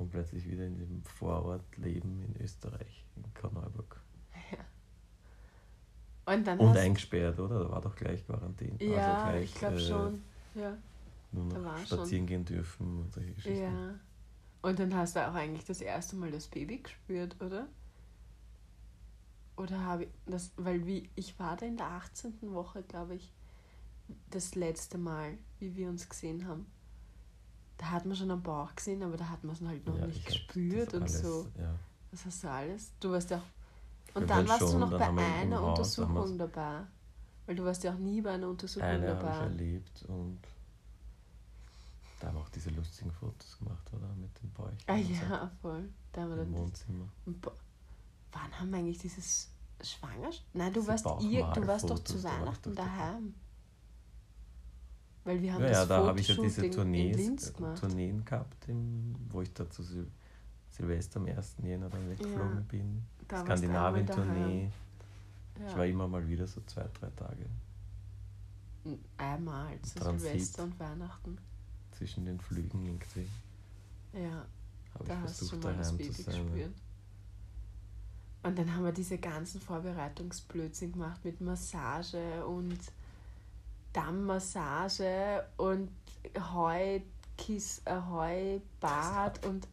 [0.02, 4.02] und plötzlich wieder in dem Vorortleben in Österreich, in Korneuburg.
[6.26, 7.64] Und dann Und eingesperrt, oder?
[7.64, 8.82] Da war doch gleich Quarantäne.
[8.84, 10.22] Ja, also gleich, ich glaube äh, schon.
[10.56, 10.78] Ja.
[11.32, 11.86] Nur Da noch war schon.
[11.88, 13.64] spazieren gehen dürfen und solche Geschichten.
[13.64, 13.95] ja.
[14.62, 17.68] Und dann hast du auch eigentlich das erste Mal das Baby gespürt, oder?
[19.58, 22.54] Oder habe ich das, weil wie, ich war da in der 18.
[22.54, 23.34] Woche, glaube ich,
[24.30, 26.68] das letzte Mal, wie wir uns gesehen haben.
[27.82, 30.06] Da hat man schon am Bauch gesehen, aber da hat man es halt noch Ja,
[30.06, 31.48] nicht gespürt das und alles, so.
[31.58, 31.74] Ja.
[32.12, 32.94] Was hast du alles?
[33.00, 34.16] Du warst ja auch.
[34.16, 36.82] Und dann waren warst du schon, noch dann bei einer Untersuchung dabei.
[37.48, 39.38] Weil du warst ja auch nie bei einer Untersuchung Eine habe ich dabei.
[39.46, 40.40] erlebt und
[42.20, 44.08] da haben wir auch diese lustigen Fotos gemacht, oder?
[44.14, 44.78] Mit den Bäuchen.
[44.86, 45.90] Ah und so ja, voll.
[46.12, 47.08] Da haben wir Im dann Wohnzimmer.
[47.26, 49.50] Wann haben wir eigentlich dieses
[49.84, 50.46] Schwangerschaft?
[50.54, 52.88] Nein, du Diese warst ihr, du warst doch zu Weihnachten dabei.
[52.90, 53.34] daheim.
[55.24, 57.53] Weil wir haben Ja, das ja, da habe ich ja diese Tournees.
[57.80, 60.07] Tourneen gehabt, im, wo ich da zu Sil
[60.69, 61.57] Silvester am 1.
[61.63, 63.03] Jänner dann weggeflogen Ja, bin.
[63.28, 64.69] Da Skandinavien-Tournee.
[64.69, 64.72] daheim.
[65.69, 65.91] Ich war Ja.
[65.91, 67.45] immer mal wieder so zwei, drei Tage
[69.17, 70.30] Einmal zu Transit.
[70.32, 71.38] Silvester und Weihnachten.
[71.91, 73.28] zwischen den Flügen irgendwie.
[74.13, 74.45] Ja,
[74.95, 76.36] Habe da ich hast du versucht, mal das daheim Baby zu sein.
[76.36, 76.41] ja.
[76.43, 76.74] gespürt.
[78.43, 82.80] Und dann haben wir diese ganzen Vorbereitungsblödsinn gemacht mit Massage und
[83.94, 85.89] Dammmassage und
[86.54, 89.68] Heukiss, äh, Heubad und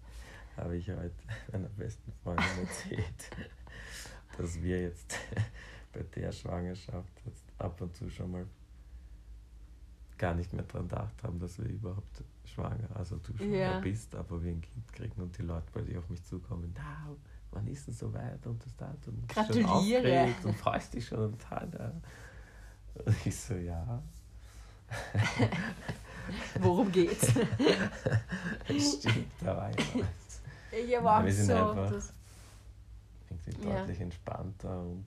[0.57, 1.13] habe ich heute
[1.53, 3.31] meiner besten Freundin erzählt,
[4.39, 5.17] dass wir jetzt
[5.93, 8.47] bei der Schwangerschaft jetzt ab und zu schon mal
[10.17, 13.81] gar nicht mehr dran gedacht haben, dass wir überhaupt schwanger, also du schwanger Ja.
[13.81, 17.09] bist, aber wir ein Kind kriegen und die Leute plötzlich auf mich zukommen, na,
[17.53, 19.15] wann ist denn so weit und das Datum?
[19.15, 19.69] und schon Gratuliere.
[19.69, 21.93] aufgeregt Und freust dich schon und total, ja.
[23.05, 24.03] Und ich so, ja,
[26.61, 27.27] worum geht's?
[28.67, 29.71] stimmt, da war.
[29.71, 29.95] Ich
[30.91, 31.55] Nein, war wir sind so.
[31.55, 32.03] einfach-
[33.31, 33.81] irgendwie Ja.
[33.81, 35.05] deutlich entspannter und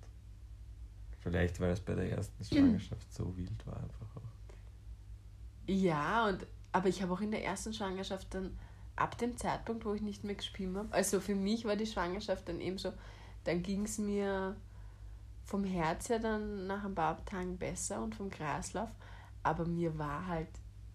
[1.21, 4.21] vielleicht, weil es bei der ersten Schwangerschaft so wild war, einfach auch.
[5.67, 8.57] ja, und, aber ich habe auch in der ersten Schwangerschaft dann,
[8.95, 12.47] ab dem Zeitpunkt, wo ich nicht mehr gespielt habe, also für mich war die Schwangerschaft
[12.49, 12.93] dann eben so,
[13.43, 14.55] dann ging es mir
[15.51, 18.89] vom Herz her dann nach ein paar Tagen besser und vom Kreislauf,
[19.43, 20.47] aber mir war halt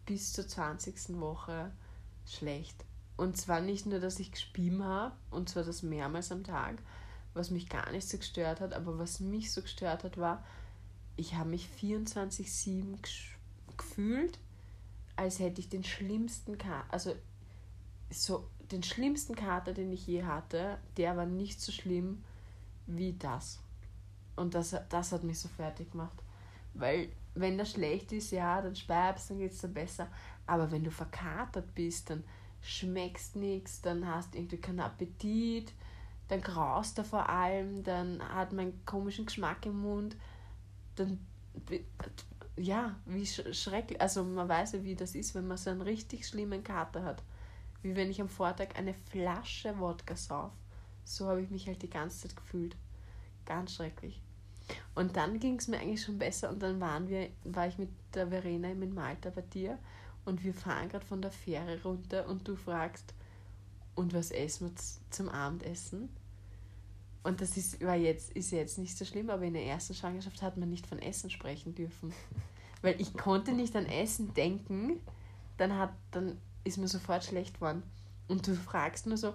[0.07, 1.21] bis zur 20.
[1.21, 1.71] Woche
[2.25, 2.87] schlecht.
[3.19, 6.79] Und zwar nicht nur, dass ich gespielt habe, und zwar das mehrmals am Tag,
[7.35, 10.43] was mich gar nicht so gestört hat, aber was mich so gestört hat, war,
[11.17, 13.37] ich habe mich 24-7 gesch-
[13.77, 14.39] gefühlt,
[15.17, 17.15] als hätte ich den schlimmsten Kater, also
[18.09, 22.25] so den schlimmsten Kater, den ich je hatte, der war nicht so schlimm
[22.87, 23.61] wie das.
[24.37, 26.23] Und das, das hat mich so fertig gemacht.
[26.75, 30.09] Weil, wenn das schlecht ist, ja, dann speibst, dann geht es dir besser.
[30.47, 32.25] Aber wenn du verkatert bist, dann
[32.63, 35.73] schmeckst nichts, dann hast irgendwie keinen Appetit,
[36.29, 40.17] dann graust er vor allem, dann hat man einen komischen Geschmack im Mund,
[40.97, 41.19] dann
[42.57, 44.01] ja, wie sch- schrecklich.
[44.01, 47.23] Also man weiß ja, wie das ist, wenn man so einen richtig schlimmen Kater hat.
[47.83, 50.53] Wie wenn ich am Vortag eine Flasche Wodka sauf.
[51.05, 52.77] So habe ich mich halt die ganze Zeit gefühlt.
[53.47, 54.23] Ganz schrecklich.
[54.95, 57.91] Und dann ging es mir eigentlich schon besser und dann waren wir, war ich mit
[58.15, 59.79] der Verena in Malta bei dir
[60.25, 63.15] und wir fahren gerade von der Fähre runter und du fragst,
[63.95, 64.75] und was essen wir
[65.11, 66.11] zum Abendessen?
[67.23, 70.43] Und das ist, war jetzt, ist jetzt nicht so schlimm, aber in der ersten Schwangerschaft
[70.43, 72.13] hat man nicht von Essen sprechen dürfen.
[72.83, 75.01] Weil ich konnte nicht an Essen denken,
[75.57, 77.83] dann, hat, dann ist mir sofort schlecht geworden.
[78.29, 79.35] Und du fragst nur so,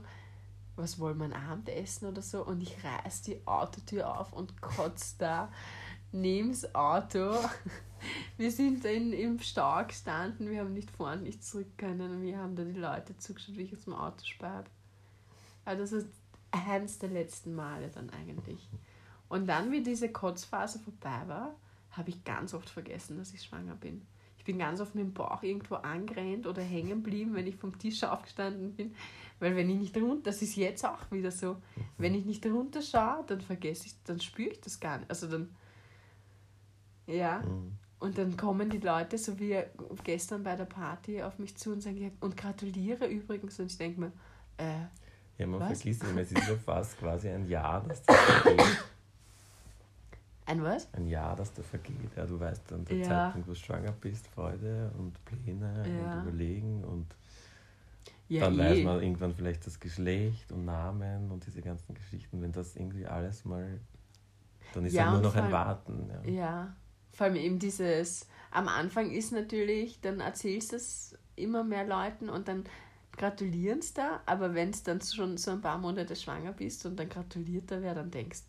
[0.81, 2.45] was wollen wir ein Abendessen oder so?
[2.45, 5.51] Und ich reiß die Autotür auf und kotze da
[6.11, 7.35] neben das Auto.
[8.37, 12.23] Wir sind in, im Stau gestanden, wir haben nicht vor und nicht zurück können und
[12.23, 14.65] wir haben da die Leute zugeschaut, wie ich aus dem Auto speibe.
[15.65, 16.07] Also das ist
[16.49, 18.67] eins der letzten Male dann eigentlich.
[19.29, 21.55] Und dann, wie diese Kotzphase vorbei war,
[21.91, 24.01] habe ich ganz oft vergessen, dass ich schwanger bin.
[24.41, 27.77] Ich bin ganz oft mit dem Bauch irgendwo angerannt oder hängen geblieben, wenn ich vom
[27.77, 28.95] Tisch aufgestanden bin.
[29.39, 31.57] Weil wenn ich nicht runter, das ist jetzt auch wieder so,
[31.99, 35.11] wenn ich nicht runter schaue, dann vergesse ich, dann spüre ich das gar nicht.
[35.11, 35.49] Also dann,
[37.05, 37.43] ja.
[37.43, 37.73] Mhm.
[37.99, 39.61] Und dann kommen die Leute, so wie
[40.03, 43.59] gestern bei der Party, auf mich zu und sagen, ja, und gratuliere übrigens.
[43.59, 44.11] Und ich denke mir,
[44.57, 44.87] äh,
[45.37, 45.83] Ja, man Was?
[45.83, 48.65] vergisst immer, es ist ja fast quasi ein Jahr, das da vergeht.
[50.51, 50.87] Ein was?
[50.93, 52.15] Ein Jahr, das da vergeht.
[52.15, 53.07] Ja, du weißt dann der Ja.
[53.07, 56.03] Zeitpunkt, wo du schwanger bist, Freude und Pläne Ja.
[56.03, 57.07] und Überlegen und
[58.29, 58.59] Ja, dann eh.
[58.59, 62.41] weiß man irgendwann vielleicht das Geschlecht und Namen und diese ganzen Geschichten.
[62.41, 63.79] Wenn das irgendwie alles mal,
[64.73, 66.09] dann ist Ja, ja nur noch ein Warten.
[66.25, 66.31] Ja.
[66.31, 66.75] Ja,
[67.11, 72.29] vor allem eben dieses, am Anfang ist natürlich, dann erzählst du es immer mehr Leuten
[72.29, 72.63] und dann
[73.17, 76.97] gratulieren es da, aber wenn es dann schon so ein paar Monate schwanger bist und
[76.97, 78.43] dann gratuliert da wer, dann denkst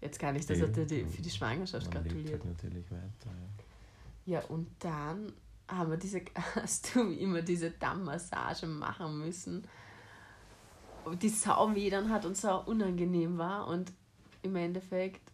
[0.00, 2.44] jetzt gar nicht, dass er dir die, für die Schwangerschaft Man lebt gratuliert.
[2.44, 3.04] halt natürlich weiter.
[3.26, 3.64] Ja.
[4.26, 5.32] Ja, und dann
[5.68, 6.22] haben wir diese,
[6.54, 9.66] hast du immer diese Dammmassage machen müssen,
[11.20, 13.92] die sau dann hat und sau unangenehm war und
[14.42, 15.30] im Endeffekt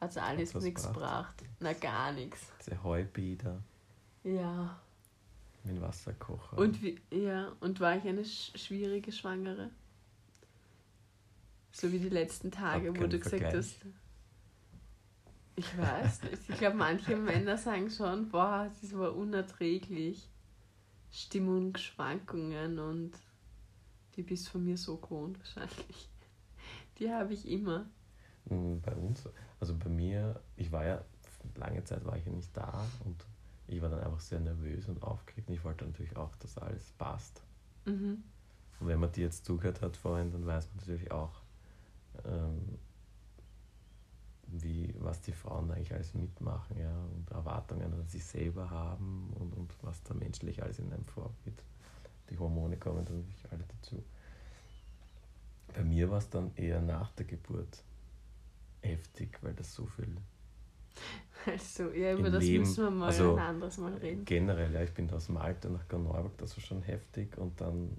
[0.00, 1.42] hat es alles nichts gebracht?
[1.58, 2.40] Na, gar nichts.
[2.64, 3.62] Diese Heubäder
[4.24, 4.80] Ja.
[5.64, 6.56] mit Wasserkocher.
[6.56, 9.70] Und wie, ja, und war ich eine sch schwierige Schwangere?
[11.72, 13.54] So wie die letzten Tage, wo du gesagt Vergleich.
[13.54, 13.86] hast.
[15.56, 16.48] Ich weiß nicht.
[16.48, 20.28] Ich glaube, manche Männer sagen schon, boah, das war unerträglich.
[21.10, 23.12] Stimmungsschwankungen und
[24.16, 26.08] die bist von mir so gewohnt wahrscheinlich.
[26.98, 27.86] Die habe ich immer.
[28.46, 31.04] Mm, Bei uns, also bei mir, ich war ja,
[31.56, 33.24] lange Zeit war ich ja nicht da und
[33.66, 36.90] ich war dann einfach sehr nervös und aufgeregt und ich wollte natürlich auch, dass alles
[36.92, 37.42] passt.
[37.86, 38.22] Mhm.
[38.80, 41.39] Und wenn man die jetzt zugehört hat vorhin, dann weiß man natürlich auch,
[42.24, 42.78] ähm,
[44.46, 49.54] wie, was die Frauen eigentlich alles mitmachen ja, und Erwartungen an sich selber haben und,
[49.54, 51.64] und was da menschlich alles in einem vorgeht.
[52.28, 54.04] Die Hormone kommen dann natürlich alle dazu.
[55.74, 57.84] Bei mir war es dann eher nach der Geburt
[58.82, 60.16] heftig, weil das so viel
[61.46, 64.24] Also, ja, über das Leben, müssen wir mal also, ein anderes Mal reden.
[64.24, 67.96] generell, ja, ich bin aus Malta nach Korneuburg, das war schon heftig und dann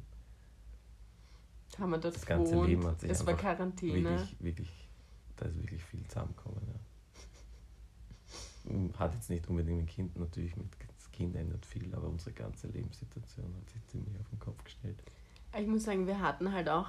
[1.80, 2.70] Haben wir dort das ganze gewohnt.
[2.70, 4.04] Leben hat sich es war Quarantäne.
[4.10, 4.90] wirklich, wirklich,
[5.38, 6.62] da ist wirklich viel zusammengekommen.
[6.68, 6.80] Ja.
[9.00, 12.68] Hat jetzt nicht unbedingt mit Kind, natürlich mit das Kind ändert viel, aber unsere ganze
[12.68, 15.02] Lebenssituation hat sich ziemlich auf den Kopf gestellt.
[15.58, 16.88] Ich muss sagen, wir hatten halt auch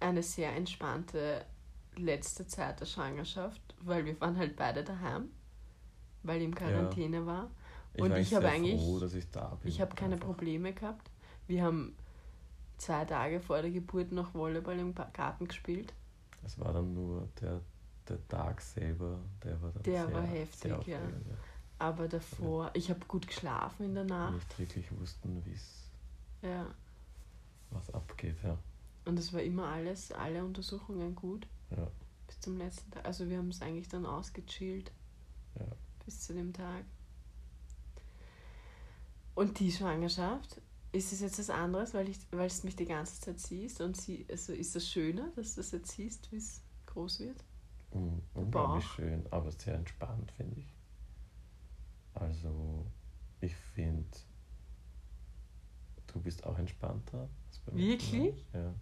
[0.00, 1.44] eine sehr entspannte
[1.96, 5.30] letzte Zeit der Schwangerschaft, weil wir waren halt beide daheim,
[6.22, 7.50] weil ich in Quarantäne war.
[7.94, 9.68] Ich Und war ich eigentlich habe eigentlich- froh, dass ich da bin.
[9.70, 10.16] Ich habe keine.
[10.18, 11.10] Probleme gehabt.
[11.46, 11.96] Wir haben
[12.84, 15.92] zwei Tage vor der Geburt noch Volleyball im Garten gespielt.
[16.44, 17.60] Es war dann nur der,
[18.08, 20.98] der Tag selber, der war dann Der sehr, war heftig, sehr ja.
[21.78, 24.34] Aber davor, ich habe gut geschlafen in der Nacht.
[24.34, 25.90] Nicht wirklich wussten, wie's,
[26.42, 26.66] Ja.
[27.70, 28.36] was abgeht.
[28.44, 28.56] Ja.
[29.06, 31.46] Und es war immer alles, alle Untersuchungen gut.
[31.70, 31.86] Ja.
[32.26, 33.04] Bis zum letzten Tag.
[33.04, 34.92] Also wir haben es eigentlich dann ausgechillt.
[35.58, 35.66] Ja.
[36.04, 36.84] Bis zu dem Tag.
[39.34, 40.60] Und die Schwangerschaft,
[40.94, 43.96] ist es jetzt was anderes, weil ich, weil es mich die ganze Zeit siehst und
[43.96, 47.44] sie, also ist das schöner, dass du das jetzt siehst, wie es groß wird?
[47.92, 50.72] Mm, Unglaublich schön, aber sehr entspannt, finde ich.
[52.14, 52.86] Also,
[53.40, 54.06] ich finde,
[56.06, 57.28] du bist auch entspannter.
[57.48, 57.88] als bei mir.
[57.88, 58.48] Wirklich?
[58.52, 58.72] Ja,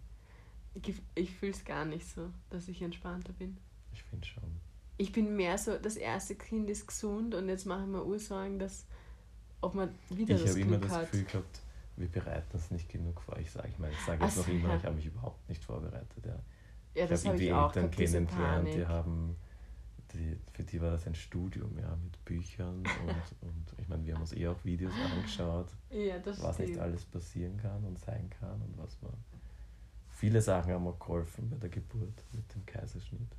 [0.75, 3.57] Ich, ich fühle es gar nicht so, dass ich entspannter bin.
[3.91, 4.59] ich finde schon.
[4.97, 8.59] Ich bin mehr so, das erste Kind ist gesund und jetzt mache ich mir Ursorgen,
[8.59, 8.85] dass
[9.61, 11.11] ob man wieder ich das habe Glück immer das hat.
[11.11, 11.62] Gefühl gehabt,
[11.95, 13.37] wir bereiten uns nicht genug vor.
[13.37, 14.75] Ich sage, ich meine, ich sage jetzt noch so, immer, ja.
[14.77, 16.25] ich habe mich überhaupt nicht vorbereitet.
[16.25, 16.39] Ja.
[16.95, 19.35] ja, das ich habe habe ich die auch Eltern kennengelernt, die haben,
[20.13, 22.85] die, für die war das ein Studium, ja, mit Büchern und,
[23.41, 27.05] und ich meine, wir haben uns eh auch Videos angeschaut, Ja, das was nicht alles
[27.05, 29.13] passieren kann und sein kann und was man.
[30.09, 33.35] Viele Sachen haben auch geholfen bei der Geburt mit dem Kaiserschnitt.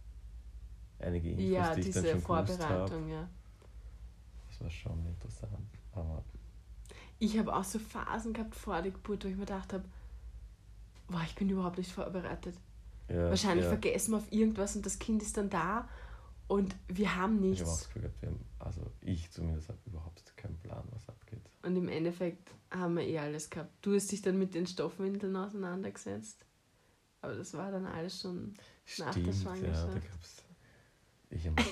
[0.98, 3.28] Einige Infos, Ja, die ich dann diese schon gewusst habe, Vorbereitung, ja.
[4.48, 5.68] das war schon interessant.
[5.92, 6.22] Aber
[7.18, 9.84] Ich habe auch so Phasen gehabt vor der Geburt, wo ich mir gedacht habe,
[11.08, 12.56] boah, ich bin überhaupt nicht vorbereitet.
[13.08, 15.88] ja, Wahrscheinlich ja, vergessen wir auf irgendwas und das Kind ist dann da
[16.48, 17.78] und wir haben ich habe auch nichts.
[17.78, 21.40] das Gefühl gehabt, wir haben, also ich zumindest habe überhaupt keinen Plan, was abgeht.
[21.62, 23.70] Und im Endeffekt haben wir eh alles gehabt.
[23.80, 26.44] Du hast dich dann mit den Stoffwindeln auseinandergesetzt.
[27.22, 28.52] Aber das war dann alles schon.
[28.98, 30.10] Nach der Stimmt, ja, da Schwangerschaft.
[30.10, 30.44] gab's.
[31.30, 31.62] Ich habe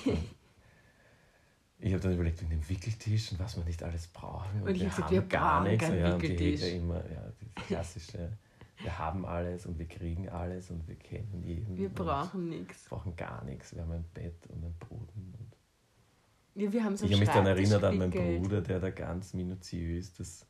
[1.79, 4.61] ich hab dann überlegt, mit dem Wickeltisch und was wir nicht alles brauchen.
[4.61, 5.87] Und, Und ich wir gesagt, haben wir gar nichts.
[5.89, 6.27] ja, und die.
[6.29, 7.21] Hegel immer, ja,
[7.55, 8.37] das klassische,
[8.77, 11.77] wir haben alles und wir kriegen alles und wir kennen jeden.
[11.77, 12.85] Wir brauchen nichts.
[12.89, 13.75] brauchen gar nichts.
[13.75, 15.33] Wir haben ein Bett und einen Boden.
[15.37, 18.11] Und Ja, wir haben so Ich habe mich dann erinnert an meinen.
[18.41, 20.45] Bruder, der da ganz minutiös das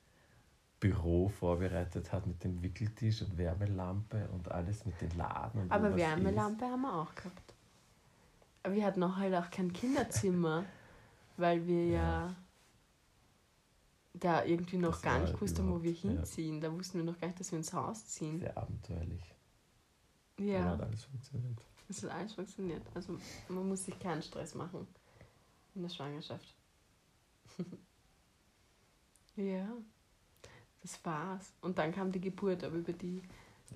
[0.79, 5.61] Büro vorbereitet hat mit dem Wickeltisch und Wärmelampe und alles mit den Laden.
[5.61, 7.53] Und Aber Wärmelampe haben wir auch gehabt.
[8.63, 10.65] Aber wir hatten auch halt auch kein Kinderzimmer,
[11.37, 12.35] weil wir ja,
[14.13, 16.11] da irgendwie noch Das gar nicht gewusst haben, wo wir überhaupt, ja.
[16.11, 16.61] hinziehen.
[16.61, 18.39] Da wussten wir noch gar nicht, dass wir ins Haus ziehen.
[18.39, 19.33] Sehr abenteuerlich.
[20.37, 21.59] Aber Ja, hat alles funktioniert.
[21.89, 22.83] es hat alles funktioniert.
[22.93, 23.17] Also
[23.49, 24.87] man muss sich keinen Stress machen
[25.75, 26.55] in der Schwangerschaft.
[29.35, 29.67] ja,
[30.81, 31.53] das war's.
[31.61, 33.21] Und dann kam die Geburt, aber über die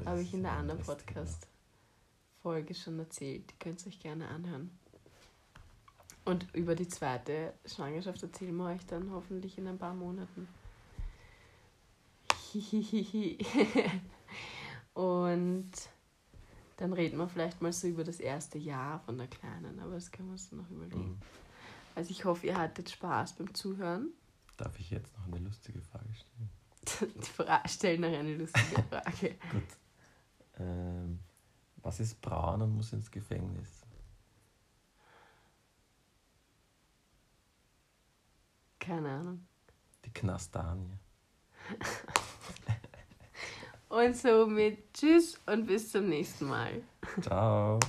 [0.06, 0.82] habe ich in der anderen.
[0.82, 3.50] Podcast-Folge schon erzählt.
[3.52, 4.78] Die könnt ihr euch gerne anhören.
[6.28, 10.50] Und über die zweite Schwangerschaft erzählen wir euch dann hoffentlich in ein paar Monaten.
[12.52, 13.38] Hihihihi.
[14.94, 15.72] Und
[16.76, 20.12] dann reden wir vielleicht mal so über das erste Jahr von der Kleinen, aber das
[20.12, 21.12] können wir uns noch überlegen.
[21.12, 21.22] Mhm.
[21.96, 24.10] Also ich hoffe, ihr hattet Spaß beim Zuhören.
[24.58, 27.14] Darf ich jetzt noch eine lustige Frage stellen?
[27.24, 29.36] Die Fra stellen noch eine lustige Frage.
[29.50, 29.64] Gut.
[30.60, 31.20] Ähm,
[31.78, 33.77] was ist braun und muss ins Gefängnis?
[38.88, 39.46] Keine Ahnung.
[40.06, 40.98] Die Knastanie.
[43.90, 46.82] Und somit tschüss und bis zum nächsten Mal.
[47.22, 47.80] Ciao.